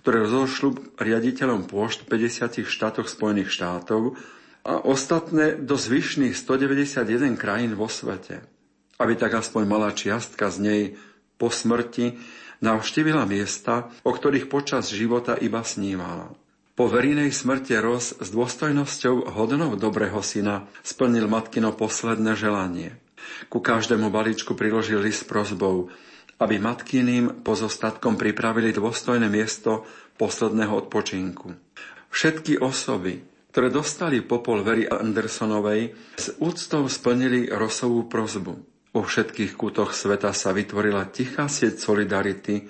[0.04, 4.16] ktoré rozošľú riaditeľom pôšt v 50 štátoch Spojených štátov
[4.64, 8.44] a ostatné do zvyšných 191 krajín vo svete.
[9.00, 10.84] Aby tak aspoň malá čiastka z nej
[11.40, 12.20] po smrti
[12.60, 16.36] navštívila miesta, o ktorých počas života iba snívala.
[16.76, 22.96] Po verinej smrti Ros s dôstojnosťou hodnou dobrého syna splnil matkino posledné želanie–
[23.48, 25.90] ku každému balíčku priložil list s prozbou,
[26.40, 29.84] aby matkyným pozostatkom pripravili dôstojné miesto
[30.16, 31.52] posledného odpočinku.
[32.10, 38.54] Všetky osoby, ktoré dostali popol Very Andersonovej, s úctou splnili Rosovú prozbu.
[38.90, 42.66] Vo všetkých kútoch sveta sa vytvorila tichá sieť solidarity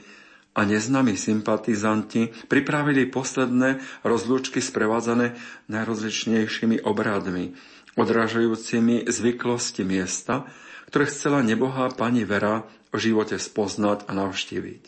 [0.58, 5.40] a neznámi sympatizanti pripravili posledné rozlúčky sprevádzané
[5.72, 7.56] najrozličnejšími obradmi,
[8.00, 10.48] odrážajúcimi zvyklosti miesta,
[10.88, 14.84] ktoré chcela nebohá pani Vera v živote spoznať a navštíviť.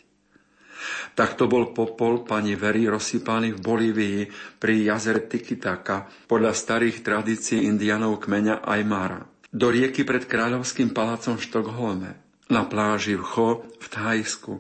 [1.14, 4.20] Takto bol popol pani Very rozsypaný v Bolívii
[4.58, 9.22] pri jazere Tikitaka podľa starých tradícií indianov kmeňa Aymara.
[9.52, 12.12] Do rieky pred kráľovským palácom v Štokholme,
[12.50, 14.54] na pláži v Cho v Thajsku,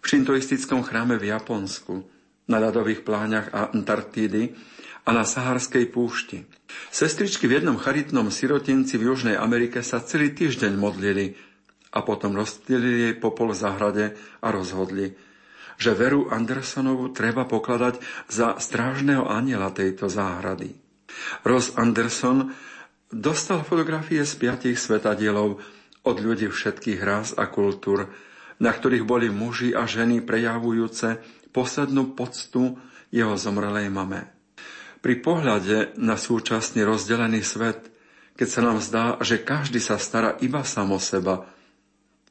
[0.00, 1.94] v šintoistickom chráme v Japonsku,
[2.48, 4.56] na ľadových pláňach Antarktídy
[5.04, 6.57] a na Saharskej púšti.
[6.88, 11.36] Sestričky v jednom charitnom sirotinci v Južnej Amerike sa celý týždeň modlili
[11.92, 14.04] a potom rozptýlili jej popol v zahrade
[14.44, 15.16] a rozhodli,
[15.80, 20.76] že Veru Andersonovu treba pokladať za strážneho aniela tejto záhrady.
[21.48, 22.52] Ross Anderson
[23.08, 25.60] dostal fotografie z piatich svetadielov
[26.04, 28.12] od ľudí všetkých rás a kultúr,
[28.60, 31.20] na ktorých boli muži a ženy prejavujúce
[31.54, 32.76] poslednú poctu
[33.08, 34.37] jeho zomrelej mame.
[35.08, 37.88] Pri pohľade na súčasný rozdelený svet,
[38.36, 41.48] keď sa nám zdá, že každý sa stará iba sám o seba,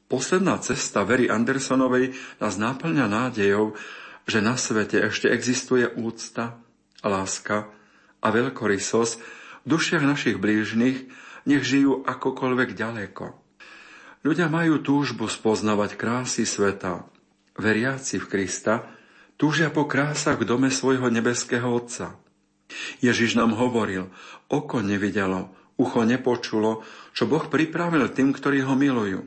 [0.06, 3.74] posledná cesta Very Andersonovej nás náplňa nádejou,
[4.30, 6.54] že na svete ešte existuje úcta,
[7.02, 7.66] láska
[8.22, 11.10] a veľkorysosť v dušiach našich blížnych,
[11.50, 13.34] nech žijú akokoľvek ďaleko.
[14.22, 17.10] Ľudia majú túžbu spoznavať krásy sveta.
[17.58, 18.86] Veriaci v Krista
[19.34, 22.14] túžia po krásach v dome svojho nebeského Otca–
[23.00, 24.12] Ježiš nám hovoril,
[24.52, 26.84] oko nevidelo, ucho nepočulo,
[27.14, 29.22] čo Boh pripravil tým, ktorí ho milujú.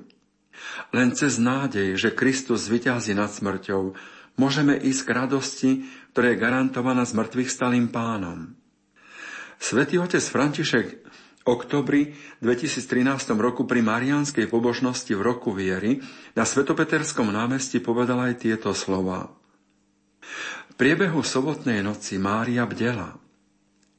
[0.93, 3.95] Len cez nádej, že Kristus vyťazí nad smrťou,
[4.37, 5.69] môžeme ísť k radosti,
[6.11, 8.53] ktorá je garantovaná s mŕtvych stalým pánom.
[9.61, 10.87] Svetý otec František
[11.41, 12.13] v oktobri
[12.45, 16.01] 2013 roku pri Marianskej pobožnosti v roku viery
[16.37, 19.33] na Svetopeterskom námestí povedal aj tieto slova.
[20.69, 23.17] V priebehu sobotnej noci Mária bdela–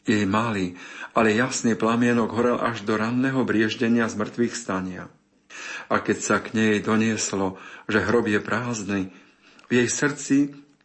[0.02, 0.74] jej malý,
[1.14, 5.06] ale jasný plamienok horel až do ranného brieždenia z mŕtvych stania.
[5.92, 9.02] A keď sa k nej donieslo, že hrob je prázdny,
[9.68, 10.36] v jej srdci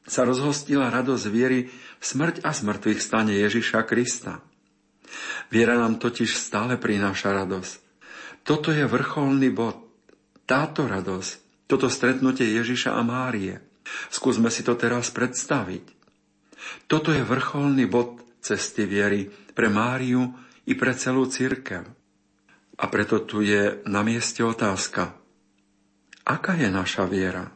[0.08, 4.40] sa rozhostila radosť viery v smrť a smrtvých stane Ježiša Krista.
[5.52, 7.74] Viera nám totiž stále prináša radosť.
[8.44, 9.84] Toto je vrcholný bod.
[10.48, 13.60] Táto radosť, toto stretnutie Ježiša a Márie.
[14.08, 15.84] Skúsme si to teraz predstaviť.
[16.88, 20.34] Toto je vrcholný bod cesty viery pre Máriu
[20.68, 21.84] i pre celú církev.
[22.78, 25.18] A preto tu je na mieste otázka.
[26.28, 27.50] Aká je naša viera?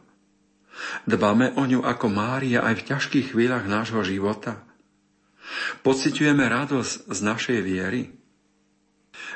[1.04, 4.64] Dbáme o ňu ako Mária aj v ťažkých chvíľach nášho života?
[5.84, 8.10] Pociťujeme radosť z našej viery?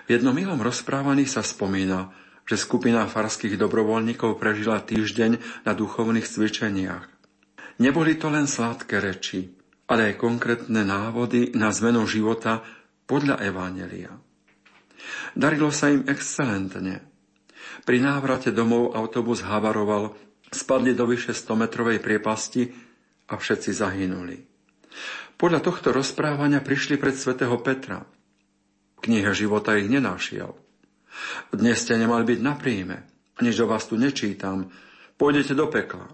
[0.06, 2.14] V jednom milom rozprávaní sa spomína,
[2.46, 7.04] že skupina farských dobrovoľníkov prežila týždeň na duchovných cvičeniach.
[7.82, 9.52] Neboli to len sladké reči,
[9.86, 12.62] ale aj konkrétne návody na zmenu života
[13.06, 14.14] podľa Evanelia.
[15.38, 17.06] Darilo sa im excelentne.
[17.86, 20.18] Pri návrate domov autobus havaroval,
[20.50, 22.66] spadli do vyše 100-metrovej priepasti
[23.30, 24.36] a všetci zahynuli.
[25.36, 28.02] Podľa tohto rozprávania prišli pred svätého Petra.
[28.96, 30.56] V knihe života ich nenašiel.
[31.52, 33.04] Dnes ste nemali byť na príjme.
[33.44, 34.72] Nič o vás tu nečítam.
[35.20, 36.08] Pôjdete do pekla.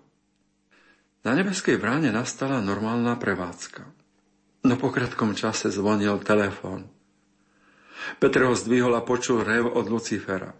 [1.22, 3.86] Na nebeskej bráne nastala normálna prevádzka.
[4.66, 6.90] No po krátkom čase zvonil telefón.
[8.18, 10.50] Petr ho zdvihol a počul rev od Lucifera.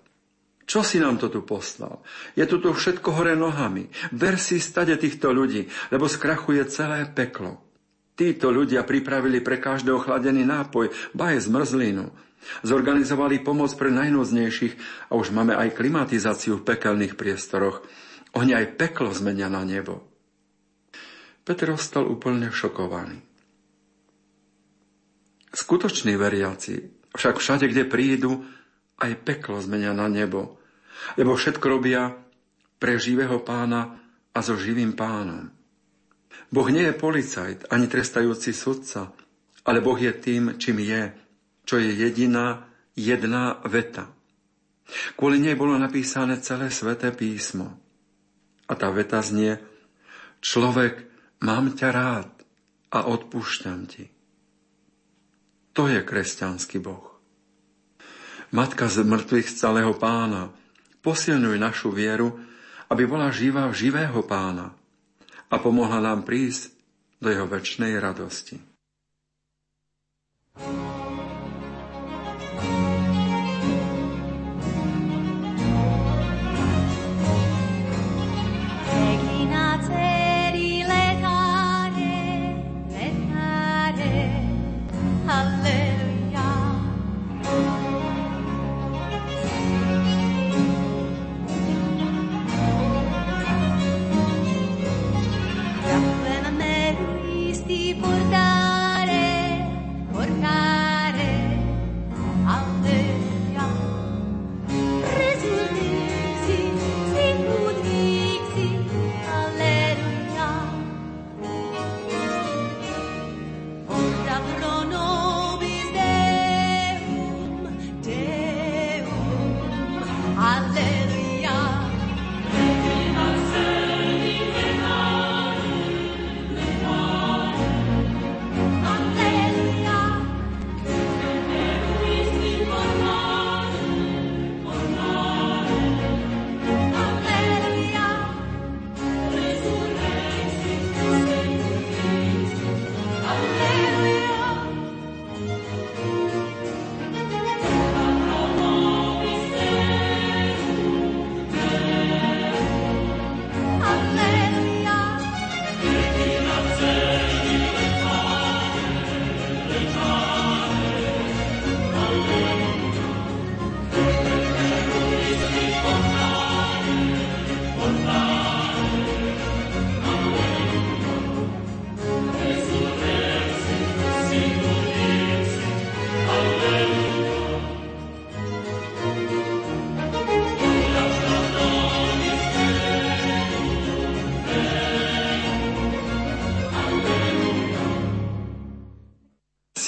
[0.62, 2.06] Čo si nám to tu poslal?
[2.38, 3.90] Je tu to všetko hore nohami.
[4.14, 7.58] Ber si stade týchto ľudí, lebo skrachuje celé peklo.
[8.14, 12.14] Títo ľudia pripravili pre každého chladený nápoj, baje zmrzlinu.
[12.62, 14.74] Zorganizovali pomoc pre najnúznejších
[15.10, 17.82] a už máme aj klimatizáciu v pekelných priestoroch.
[18.38, 20.11] Oni aj peklo zmenia na nebo.
[21.42, 23.18] Peter ostal úplne šokovaný.
[25.52, 28.46] Skutoční veriaci však všade, kde prídu,
[29.02, 30.56] aj peklo zmenia na nebo,
[31.18, 32.14] lebo všetko robia
[32.78, 34.00] pre živého pána
[34.32, 35.50] a so živým pánom.
[36.52, 39.12] Boh nie je policajt ani trestajúci sudca,
[39.66, 41.12] ale Boh je tým, čím je,
[41.66, 44.08] čo je jediná, jedna veta.
[45.16, 47.72] Kvôli nej bolo napísané celé sveté písmo.
[48.68, 49.56] A tá veta znie,
[50.44, 51.11] človek,
[51.42, 52.30] mám ťa rád
[52.94, 54.08] a odpúšťam ti.
[55.76, 57.18] To je kresťanský Boh.
[58.52, 60.52] Matka z mŕtvych z celého pána,
[61.00, 62.36] posilňuj našu vieru,
[62.92, 64.72] aby bola živá živého pána–
[65.52, 66.72] a pomohla nám prísť
[67.20, 68.56] do jeho väčšnej radosti.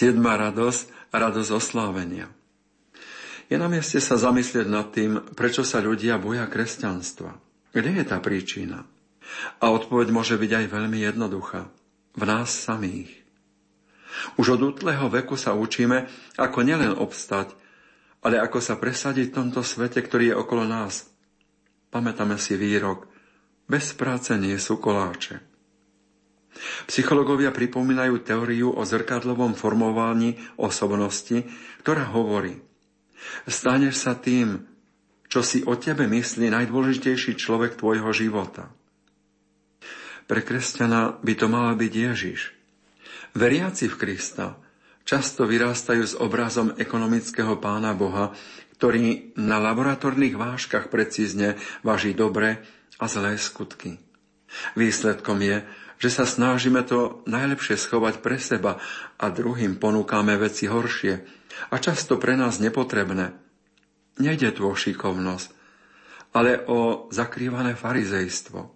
[0.04, 2.28] Siedma radosť, radosť oslávenia.
[3.48, 7.40] Je na mieste sa zamyslieť nad tým, prečo sa ľudia boja kresťanstva.
[7.72, 8.84] Kde je tá príčina?
[9.64, 11.72] A odpoveď môže byť aj veľmi jednoduchá.
[12.20, 13.16] V nás samých.
[14.36, 16.04] Už od útleho veku sa učíme,
[16.36, 17.56] ako nielen obstať,
[18.20, 21.08] ale ako sa presadiť v tomto svete, ktorý je okolo nás.
[21.88, 23.08] Pamätáme si výrok,
[23.64, 25.53] bez práce nie sú koláče.
[26.86, 31.42] Psychológovia pripomínajú teóriu o zrkadlovom formovaní osobnosti,
[31.82, 32.62] ktorá hovorí
[33.48, 34.64] Staneš sa tým,
[35.28, 38.70] čo si o tebe myslí najdôležitejší človek tvojho života.
[40.24, 42.40] Pre kresťana by to mala byť Ježiš.
[43.36, 44.56] Veriaci v Krista
[45.04, 48.32] často vyrástajú s obrazom ekonomického pána Boha,
[48.78, 52.64] ktorý na laboratórnych vážkach precízne váži dobre
[52.96, 54.00] a zlé skutky.
[54.78, 55.66] Výsledkom je,
[55.98, 58.82] že sa snažíme to najlepšie schovať pre seba
[59.18, 61.24] a druhým ponúkame veci horšie
[61.70, 63.34] a často pre nás nepotrebné.
[64.18, 65.48] Nejde tu o šikovnosť,
[66.34, 68.74] ale o zakrývané farizejstvo.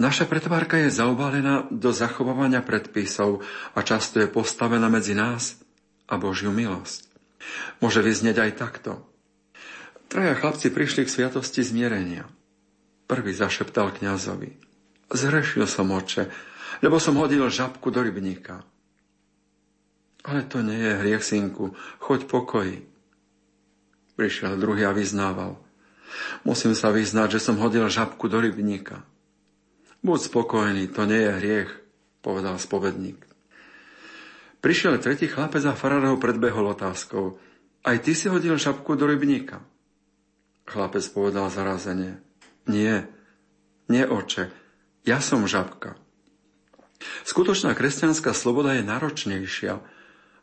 [0.00, 3.44] Naša pretvárka je zaobalená do zachovávania predpisov
[3.76, 5.60] a často je postavená medzi nás
[6.08, 7.10] a Božiu milosť.
[7.84, 8.92] Môže vyznieť aj takto.
[10.10, 12.26] Traja chlapci prišli k sviatosti zmierenia.
[13.06, 14.69] Prvý zašeptal kňazovi.
[15.10, 16.30] Zrešil som oče,
[16.86, 18.62] lebo som hodil žabku do rybníka.
[20.22, 22.78] Ale to nie je hriech, synku, choď pokoji.
[24.14, 25.58] Prišiel druhý a vyznával.
[26.46, 29.02] Musím sa vyznať, že som hodil žabku do rybníka.
[30.00, 31.70] Buď spokojný, to nie je hriech,
[32.24, 33.20] povedal spovedník.
[34.60, 37.40] Prišiel tretí chlapec a farár ho predbehol otázkou.
[37.80, 39.64] Aj ty si hodil šapku do rybníka?
[40.68, 42.20] Chlapec povedal zarazenie.
[42.68, 43.08] Nie,
[43.88, 44.52] nie oče,
[45.04, 45.96] ja som žabka.
[47.24, 49.80] Skutočná kresťanská sloboda je náročnejšia,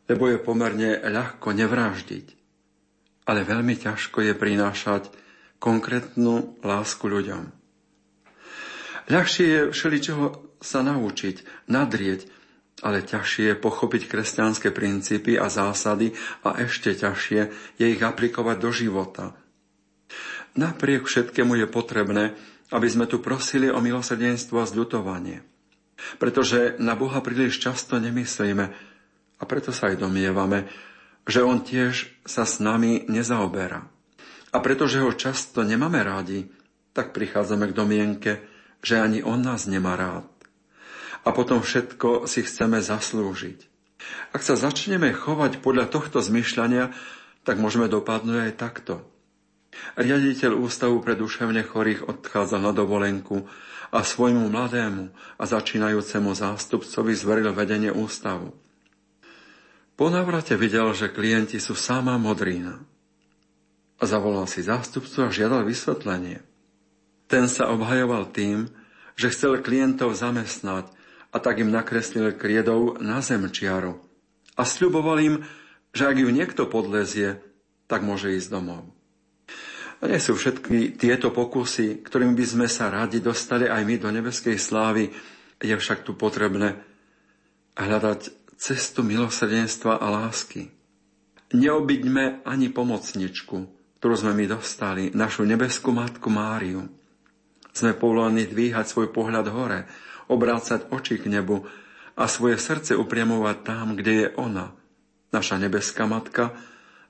[0.10, 2.34] lebo je pomerne ľahko nevraždiť.
[3.28, 5.12] Ale veľmi ťažko je prinášať
[5.60, 7.52] konkrétnu lásku ľuďom.
[9.08, 10.26] Ľahšie je všeličoho
[10.60, 12.28] sa naučiť, nadrieť,
[12.86, 16.14] ale ťažšie je pochopiť kresťanské princípy a zásady
[16.46, 17.42] a ešte ťažšie
[17.82, 19.34] je ich aplikovať do života.
[20.58, 22.24] Napriek všetkému je potrebné,
[22.72, 25.44] aby sme tu prosili o milosrdenstvo a zľutovanie.
[26.22, 28.66] Pretože na Boha príliš často nemyslíme
[29.38, 30.70] a preto sa aj domievame,
[31.28, 33.88] že On tiež sa s nami nezaoberá.
[34.56, 36.48] A pretože ho často nemáme rádi,
[36.96, 38.32] tak prichádzame k domienke,
[38.80, 40.26] že ani on nás nemá rád.
[41.28, 43.68] A potom všetko si chceme zaslúžiť.
[44.32, 46.96] Ak sa začneme chovať podľa tohto zmyšľania,
[47.44, 48.94] tak môžeme dopadnúť aj takto.
[49.98, 53.46] Riaditeľ Ústavu pre duševne chorých odchádza na dovolenku
[53.94, 55.10] a svojmu mladému
[55.40, 58.52] a začínajúcemu zástupcovi zveril vedenie ústavu.
[59.98, 62.78] Po navrate videl, že klienti sú sama modrína.
[63.98, 66.46] A zavolal si zástupcu a žiadal vysvetlenie.
[67.26, 68.70] Ten sa obhajoval tým,
[69.18, 70.86] že chcel klientov zamestnať
[71.34, 73.98] a tak im nakreslil kriedou na zemčiaru
[74.58, 75.36] a sľuboval im,
[75.94, 77.38] že ak ju niekto podlezie,
[77.86, 78.97] tak môže ísť domov.
[79.98, 84.58] Nie sú všetky tieto pokusy, ktorým by sme sa radi dostali aj my do nebeskej
[84.62, 85.10] slávy,
[85.58, 86.78] je však tu potrebné
[87.74, 90.70] hľadať cestu milosrdenstva a lásky.
[91.54, 93.58] Neobyďme ani pomocničku,
[93.98, 96.86] ktorú sme my dostali, našu nebeskú matku Máriu.
[97.74, 99.90] Sme povolaní dvíhať svoj pohľad hore,
[100.30, 101.66] obrácať oči k nebu
[102.18, 104.74] a svoje srdce upriamovať tam, kde je ona,
[105.34, 106.54] naša nebeská matka,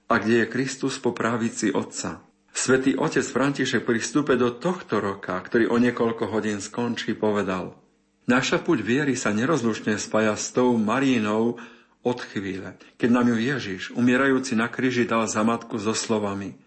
[0.08, 2.27] a kde je Kristus po právici Otca.
[2.58, 7.78] Svetý otec František pri vstupe do tohto roka, ktorý o niekoľko hodín skončí, povedal
[8.26, 11.62] Naša puť viery sa nerozlučne spája s tou Marínou
[12.02, 16.58] od chvíle, keď nám ju Ježiš, umierajúci na kríži, dal za matku so slovami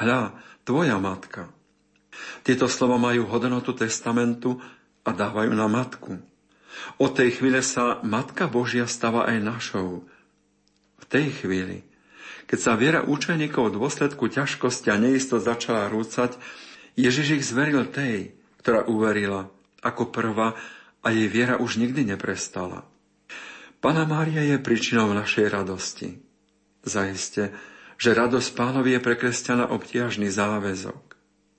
[0.00, 1.52] Hľa, tvoja matka.
[2.40, 4.56] Tieto slova majú hodnotu testamentu
[5.04, 6.16] a dávajú na matku.
[6.96, 10.08] Od tej chvíle sa Matka Božia stáva aj našou.
[10.98, 11.86] V tej chvíli,
[12.44, 16.36] keď sa viera učeníkov v dôsledku ťažkosti a neisto začala rúcať,
[16.94, 19.50] Ježiš ich zveril tej, ktorá uverila
[19.84, 20.56] ako prvá
[21.04, 22.88] a jej viera už nikdy neprestala.
[23.84, 26.16] Pana Mária je príčinou našej radosti.
[26.84, 27.52] Zajiste,
[28.00, 31.16] že radosť pánovi je pre kresťana obtiažný záväzok.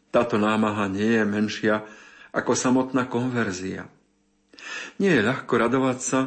[0.09, 1.85] Táto námaha nie je menšia
[2.33, 3.85] ako samotná konverzia.
[4.97, 6.19] Nie je ľahko radovať sa,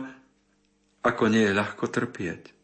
[1.02, 2.57] ako nie je ľahko trpieť.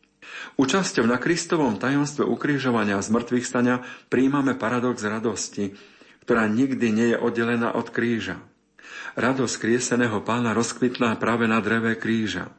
[0.55, 5.74] Účasťou na Kristovom tajomstve ukrižovania a zmrtvých stania príjmame paradox radosti,
[6.24, 8.40] ktorá nikdy nie je oddelená od kríža.
[9.15, 12.51] Radosť krieseného pána rozkvitla práve na dreve kríža.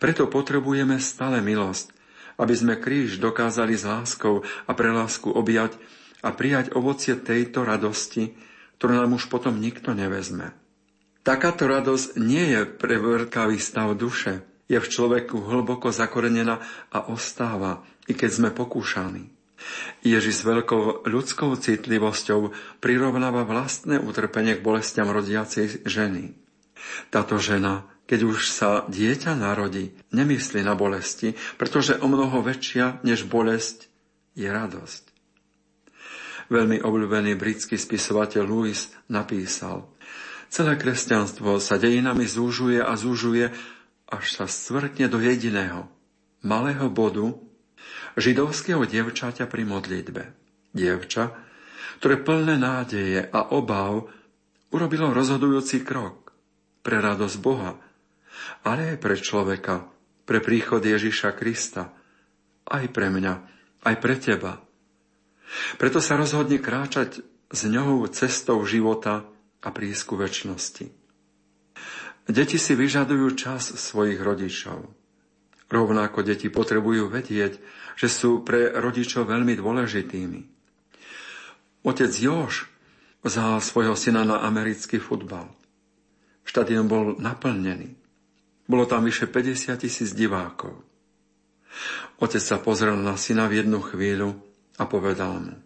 [0.00, 1.92] Preto potrebujeme stále milosť,
[2.40, 5.76] aby sme kríž dokázali s láskou a pre lásku objať
[6.22, 8.34] a prijať ovocie tejto radosti,
[8.78, 10.54] ktorú nám už potom nikto nevezme.
[11.26, 16.60] Takáto radosť nie je prevrkavý stav duše, je v človeku hlboko zakorenená
[16.92, 19.32] a ostáva, i keď sme pokúšaní.
[20.06, 26.38] Ježiš s veľkou ľudskou citlivosťou prirovnáva vlastné utrpenie k bolestiam rodiacej ženy.
[27.10, 33.28] Táto žena keď už sa dieťa narodí, nemyslí na bolesti, pretože o mnoho väčšia než
[33.28, 33.92] bolesť
[34.32, 35.04] je radosť.
[36.48, 39.84] Veľmi obľúbený britský spisovateľ Lewis napísal
[40.48, 43.52] Celé kresťanstvo sa dejinami zúžuje a zúžuje,
[44.08, 45.88] až sa stvrkne do jediného,
[46.40, 47.36] malého bodu
[48.16, 50.22] židovského dievčaťa pri modlitbe.
[50.72, 51.32] Dievča,
[52.00, 54.08] ktoré plné nádeje a obav
[54.72, 56.32] urobilo rozhodujúci krok
[56.80, 57.76] pre radosť Boha,
[58.64, 59.88] ale aj pre človeka,
[60.24, 61.92] pre príchod Ježiša Krista,
[62.68, 63.34] aj pre mňa,
[63.84, 64.60] aj pre teba.
[65.80, 69.24] Preto sa rozhodne kráčať s ňou cestou života
[69.64, 70.97] a prísku väčšnosti.
[72.28, 74.84] Deti si vyžadujú čas svojich rodičov.
[75.68, 77.56] Rovnako deti potrebujú vedieť,
[77.96, 80.40] že sú pre rodičov veľmi dôležitými.
[81.88, 82.68] Otec Jož
[83.24, 85.48] vzal svojho syna na americký futbal.
[86.44, 87.96] Štadión bol naplnený.
[88.68, 90.84] Bolo tam vyše 50 tisíc divákov.
[92.20, 94.36] Otec sa pozrel na syna v jednu chvíľu
[94.76, 95.56] a povedal mu,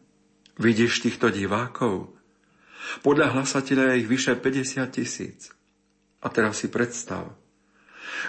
[0.62, 2.14] vidíš týchto divákov?
[3.02, 5.50] Podľa hlasateľa je ich vyše 50 tisíc.
[6.22, 7.34] A teraz si predstav,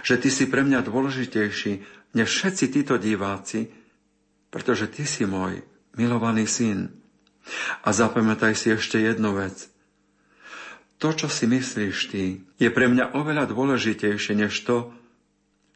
[0.02, 1.72] že ty si pre mňa dôležitejší
[2.18, 3.70] než všetci títo diváci,
[4.50, 5.62] pretože ty si môj
[5.94, 6.90] milovaný syn.
[7.86, 9.70] A zapamätaj si ešte jednu vec.
[10.98, 14.96] To, čo si myslíš ty, je pre mňa oveľa dôležitejšie než to,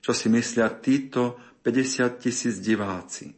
[0.01, 1.37] čo si myslia títo
[1.67, 3.35] 50 tisíc diváci.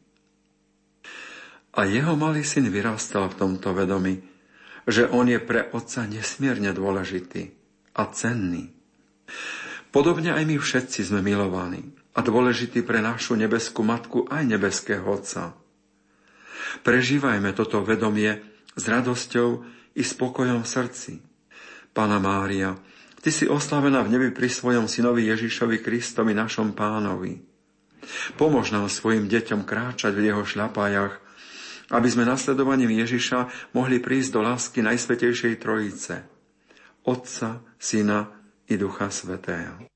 [1.73, 4.21] A jeho malý syn vyrastal v tomto vedomi,
[4.85, 7.58] že on je pre otca nesmierne dôležitý
[7.99, 8.71] a cenný.
[9.91, 15.51] Podobne aj my všetci sme milovaní a dôležití pre našu nebeskú matku aj nebeského Otca.
[16.87, 18.39] Prežívajme toto vedomie
[18.77, 19.49] s radosťou
[19.99, 21.13] i spokojom v srdci.
[21.91, 22.77] Pána Mária,
[23.19, 27.43] Ty si oslavená v nebi pri svojom synovi Ježišovi Kristovi, našom pánovi.
[28.39, 31.19] Pomôž nám svojim deťom kráčať v jeho šľapájach,
[31.91, 36.23] aby sme nasledovaním Ježiša mohli prísť do lásky Najsvetejšej Trojice,
[37.03, 39.88] Otca, Syna i Ducha Svetého.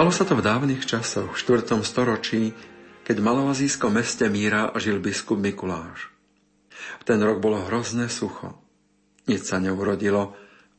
[0.00, 1.76] Stalo sa to v dávnych časoch, v 4.
[1.84, 2.56] storočí,
[3.04, 6.08] keď v maloazijskom meste Míra žil biskup Mikuláš.
[6.72, 8.56] V ten rok bolo hrozné sucho.
[9.28, 10.32] Nič sa neurodilo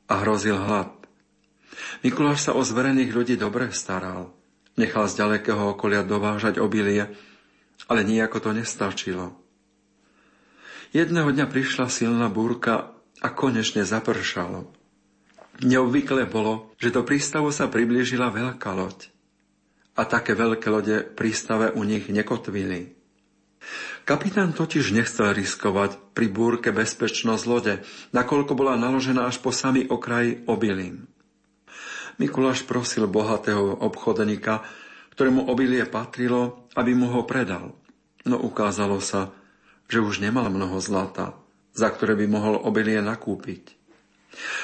[0.09, 0.89] a hrozil hlad.
[2.01, 4.33] Mikuláš sa o zverených ľudí dobre staral.
[4.73, 7.13] Nechal z ďalekého okolia dovážať obilie,
[7.93, 9.37] ale nejako to nestačilo.
[10.97, 14.80] Jedného dňa prišla silná búrka a konečne zapršalo.
[15.61, 19.13] Neobvykle bolo, že do prístavu sa priblížila veľká loď.
[19.93, 22.97] A také veľké lode prístave u nich nekotvili.
[24.01, 27.73] Kapitán totiž nechcel riskovať pri búrke bezpečnosť lode,
[28.09, 31.05] nakoľko bola naložená až po samý okraj obilím.
[32.17, 34.65] Mikuláš prosil bohatého obchodníka,
[35.13, 37.77] ktorému obilie patrilo, aby mu ho predal.
[38.25, 39.29] No ukázalo sa,
[39.85, 41.37] že už nemal mnoho zlata
[41.71, 43.80] za ktoré by mohol obilie nakúpiť.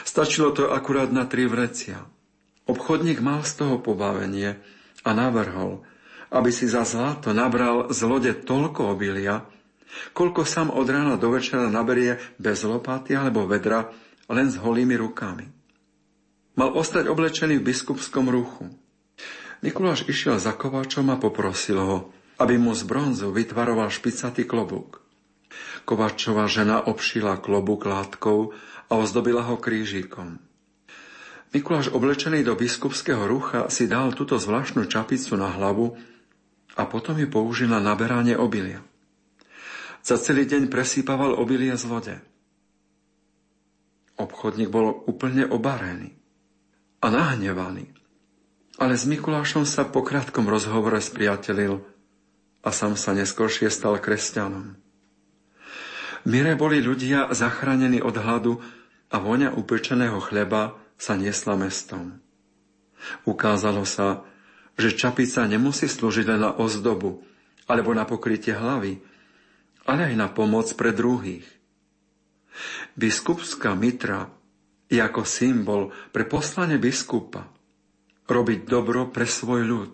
[0.07, 2.07] Stačilo to akurát na tri vrecia.
[2.67, 4.59] Obchodník mal z toho pobavenie
[5.03, 5.87] a navrhol,
[6.31, 9.47] aby si za zlato nabral z lode toľko obilia,
[10.11, 13.87] koľko sám od rána do večera naberie bez lopaty alebo vedra,
[14.27, 15.47] len s holými rukami.
[16.59, 18.67] Mal ostať oblečený v biskupskom ruchu.
[19.63, 21.97] Mikuláš išiel za kováčom a poprosil ho,
[22.37, 25.01] aby mu z bronzu vytvaroval špicatý klobúk.
[25.87, 28.51] Kovačová žena obšila klobúk látkou
[28.87, 30.39] a ozdobila ho krížikom.
[31.55, 35.95] Mikuláš oblečený do biskupského rucha si dal túto zvláštnu čapicu na hlavu
[36.75, 38.83] a potom ju použil na naberanie obilia.
[40.03, 42.15] Za celý deň presýpaval obilie z lode.
[44.19, 46.15] Obchodník bol úplne obarený
[47.03, 47.91] a nahnevaný.
[48.77, 51.81] Ale s Mikulášom sa po krátkom rozhovore spriatelil
[52.61, 54.77] a sám sa neskôršie stal kresťanom.
[56.27, 58.59] Mire boli ľudia zachránení od hladu
[59.07, 62.19] a voňa upečeného chleba sa niesla mestom.
[63.23, 64.25] Ukázalo sa,
[64.75, 67.23] že čapica nemusí slúžiť len na ozdobu
[67.69, 68.99] alebo na pokrytie hlavy,
[69.87, 71.45] ale aj na pomoc pre druhých.
[72.97, 74.33] Biskupská mitra
[74.89, 77.47] je ako symbol pre poslanie biskupa
[78.27, 79.91] robiť dobro pre svoj ľud.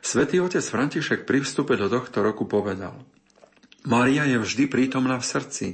[0.00, 2.94] Svetý otec František pri vstupe do tohto roku povedal
[3.86, 5.66] Mária je vždy prítomná v srdci,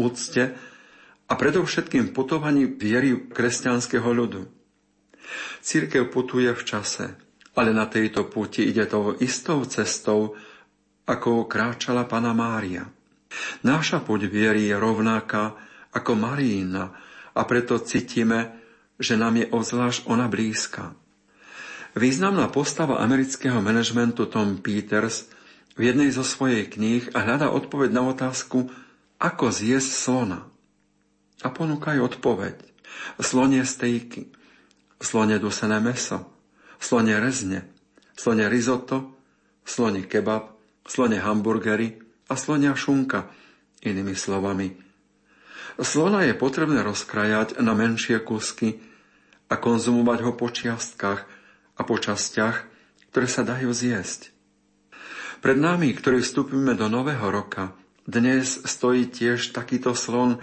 [0.00, 0.56] úcte
[1.28, 4.48] a predovšetkým putovaní viery kresťanského ľudu.
[5.60, 7.12] Církev putuje v čase,
[7.52, 10.32] ale na tejto puti ide tou istou cestou,
[11.04, 12.88] ako kráčala Pana Mária.
[13.60, 15.52] Náša puť viery je rovnaká
[15.92, 16.96] ako Marína
[17.36, 18.56] a preto cítime,
[18.96, 20.96] že nám je obzvlášť ona blízka.
[21.92, 25.28] Významná postava amerického manažmentu Tom Peters
[25.76, 28.72] v jednej zo svojej kníh a hľada odpoveď na otázku,
[29.20, 30.48] ako zjesť slona
[31.42, 32.56] a ponúkajú odpoveď.
[33.22, 34.32] Slonie stejky,
[34.98, 36.26] slonie dusené meso,
[36.82, 37.66] slonie rezne,
[38.18, 39.14] slonie risotto,
[39.62, 40.56] slonie kebab,
[40.88, 43.30] slonie hamburgery a slonia šunka,
[43.84, 44.74] inými slovami.
[45.78, 48.82] Slona je potrebné rozkrajať na menšie kusky
[49.46, 51.20] a konzumovať ho po čiastkách
[51.78, 52.66] a po častiach,
[53.14, 54.34] ktoré sa dajú zjesť.
[55.38, 57.70] Pred nami, ktorí vstúpime do nového roka,
[58.10, 60.42] dnes stojí tiež takýto slon,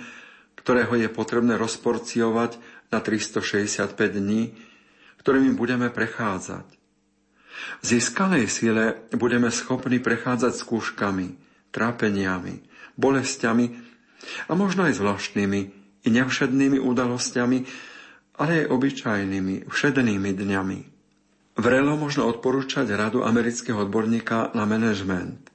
[0.65, 2.57] ktorého je potrebné rozporciovať
[2.89, 4.57] na 365 dní,
[5.21, 6.65] ktorými budeme prechádzať.
[7.79, 11.37] V získanej sile budeme schopní prechádzať skúškami,
[11.69, 12.65] trápeniami,
[12.97, 13.65] bolestiami
[14.49, 15.61] a možno aj zvláštnymi
[16.01, 17.57] i nevšednými udalosťami,
[18.41, 20.79] ale aj obyčajnými, všednými dňami.
[21.61, 25.45] Vrelo možno odporúčať radu amerického odborníka na manažment,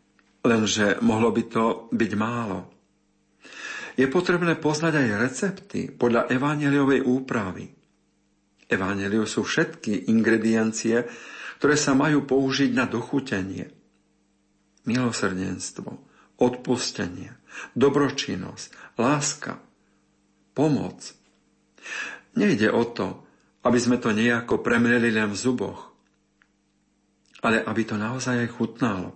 [0.46, 2.79] lenže mohlo by to byť málo.
[4.00, 7.68] Je potrebné poznať aj recepty podľa evaneliovej úpravy.
[8.64, 11.04] Evaneliu sú všetky ingrediencie,
[11.60, 13.68] ktoré sa majú použiť na dochutenie.
[14.88, 16.00] Milosrdenstvo,
[16.40, 17.36] odpustenie,
[17.76, 19.60] dobročinnosť, láska,
[20.56, 21.12] pomoc.
[22.40, 23.28] Nejde o to,
[23.68, 25.92] aby sme to nejako premleli len v zuboch,
[27.44, 29.12] ale aby to naozaj aj chutnalo.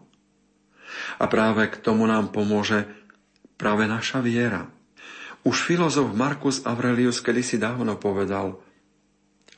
[1.16, 2.84] A práve k tomu nám pomôže
[3.56, 4.73] práve naša viera.
[5.44, 8.64] Už filozof Markus Aurelius kedysi dávno povedal,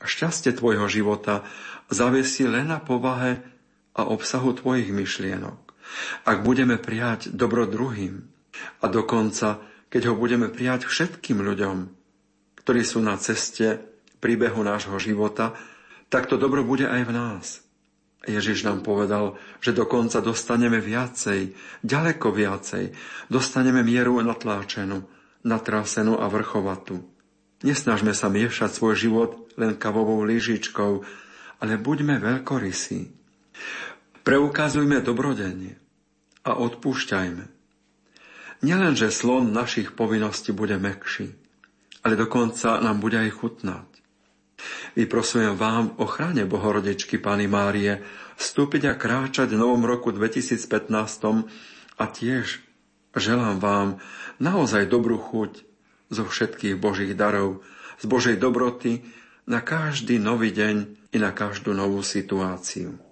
[0.02, 1.46] šťastie tvojho života
[1.86, 3.38] zavesí len na povahe
[3.94, 5.58] a obsahu tvojich myšlienok.
[6.26, 8.26] Ak budeme prijať dobro druhým
[8.82, 11.76] a dokonca, keď ho budeme prijať všetkým ľuďom,
[12.66, 13.78] ktorí sú na ceste
[14.18, 15.54] príbehu nášho života,
[16.10, 17.46] tak to dobro bude aj v nás.
[18.26, 21.54] Ježiš nám povedal, že dokonca dostaneme viacej,
[21.86, 22.90] ďaleko viacej,
[23.30, 25.06] dostaneme mieru natláčenú,
[25.46, 27.06] natrasenú a vrchovatú.
[27.62, 30.92] Nesnažme sa miešať svoj život len kavovou lyžičkou,
[31.62, 33.14] ale buďme veľkorysí.
[34.26, 35.78] Preukazujme dobrodenie
[36.42, 37.44] a odpúšťajme.
[38.66, 41.32] Nielenže slon našich povinností bude mekší,
[42.02, 43.88] ale dokonca nám bude aj chutnať.
[44.96, 48.00] Vyprosujem vám v ochrane Bohorodečky Pany Márie
[48.40, 50.88] vstúpiť a kráčať v novom roku 2015
[52.00, 52.64] a tiež
[53.16, 53.88] želám vám
[54.42, 55.52] naozaj dobrú chuť
[56.12, 57.64] zo všetkých Božích darov,
[57.96, 59.02] z Božej dobroty
[59.48, 60.76] na každý nový deň
[61.14, 63.05] i na každú novú situáciu.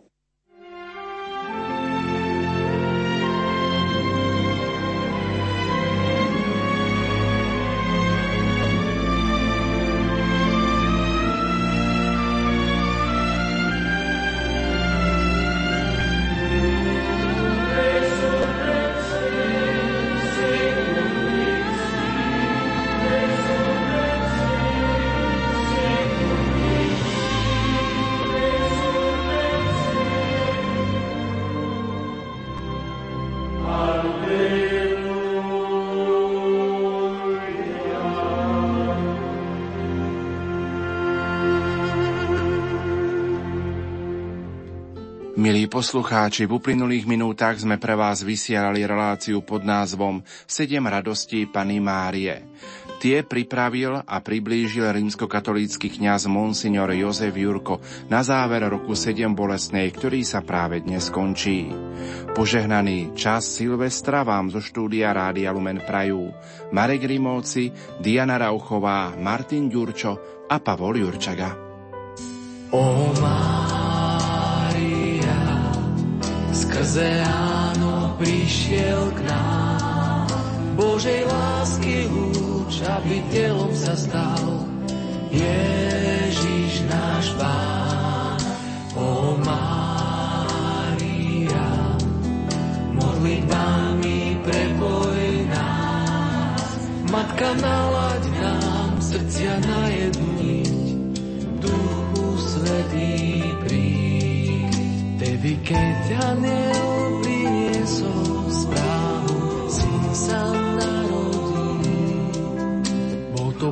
[45.85, 52.41] Poslucháči, v uplynulých minútach sme pre vás vysielali reláciu pod názvom Sedem radostí Pany Márie.
[53.05, 60.25] Tie pripravil a priblížil rímskokatolícky kňaz Monsignor Jozef Jurko na záver roku 7 bolesnej, ktorý
[60.25, 61.69] sa práve dnes končí.
[62.33, 66.33] Požehnaný čas Silvestra vám zo štúdia Rádia Lumen Prajú.
[66.73, 67.69] Marek Rimovci,
[68.01, 71.53] Diana Rauchová, Martin Ďurčo a Pavol Jurčaga.
[72.73, 73.84] O
[76.75, 80.27] skrze áno prišiel k nám.
[80.75, 84.67] Božej lásky lúč, aby telom sa stal.
[85.31, 88.43] Ježiš náš Pán,
[88.99, 89.95] o Mária,
[92.91, 96.75] modlitbami preboj nás.
[97.07, 100.34] Matka nalaď nám srdcia na jednu
[105.65, 109.37] keď aniel priniesol správu,
[109.73, 110.43] syn sa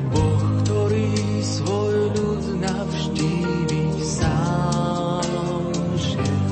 [0.01, 1.13] Boh, ktorý
[1.45, 5.61] svoj ľud navštíviť sám
[6.01, 6.49] šiel.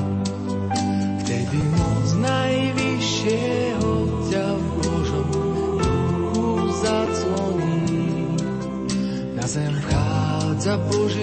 [1.26, 2.06] Vtedy moc
[5.26, 8.14] duchu zacloní.
[9.34, 11.21] Na zem vchádza Boží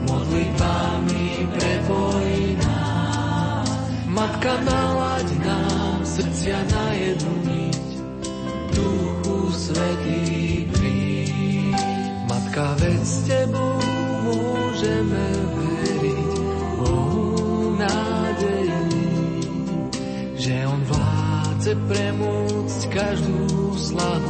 [0.10, 3.69] modlitbami preboj nás.
[4.10, 4.94] Matka nám
[23.95, 24.24] love.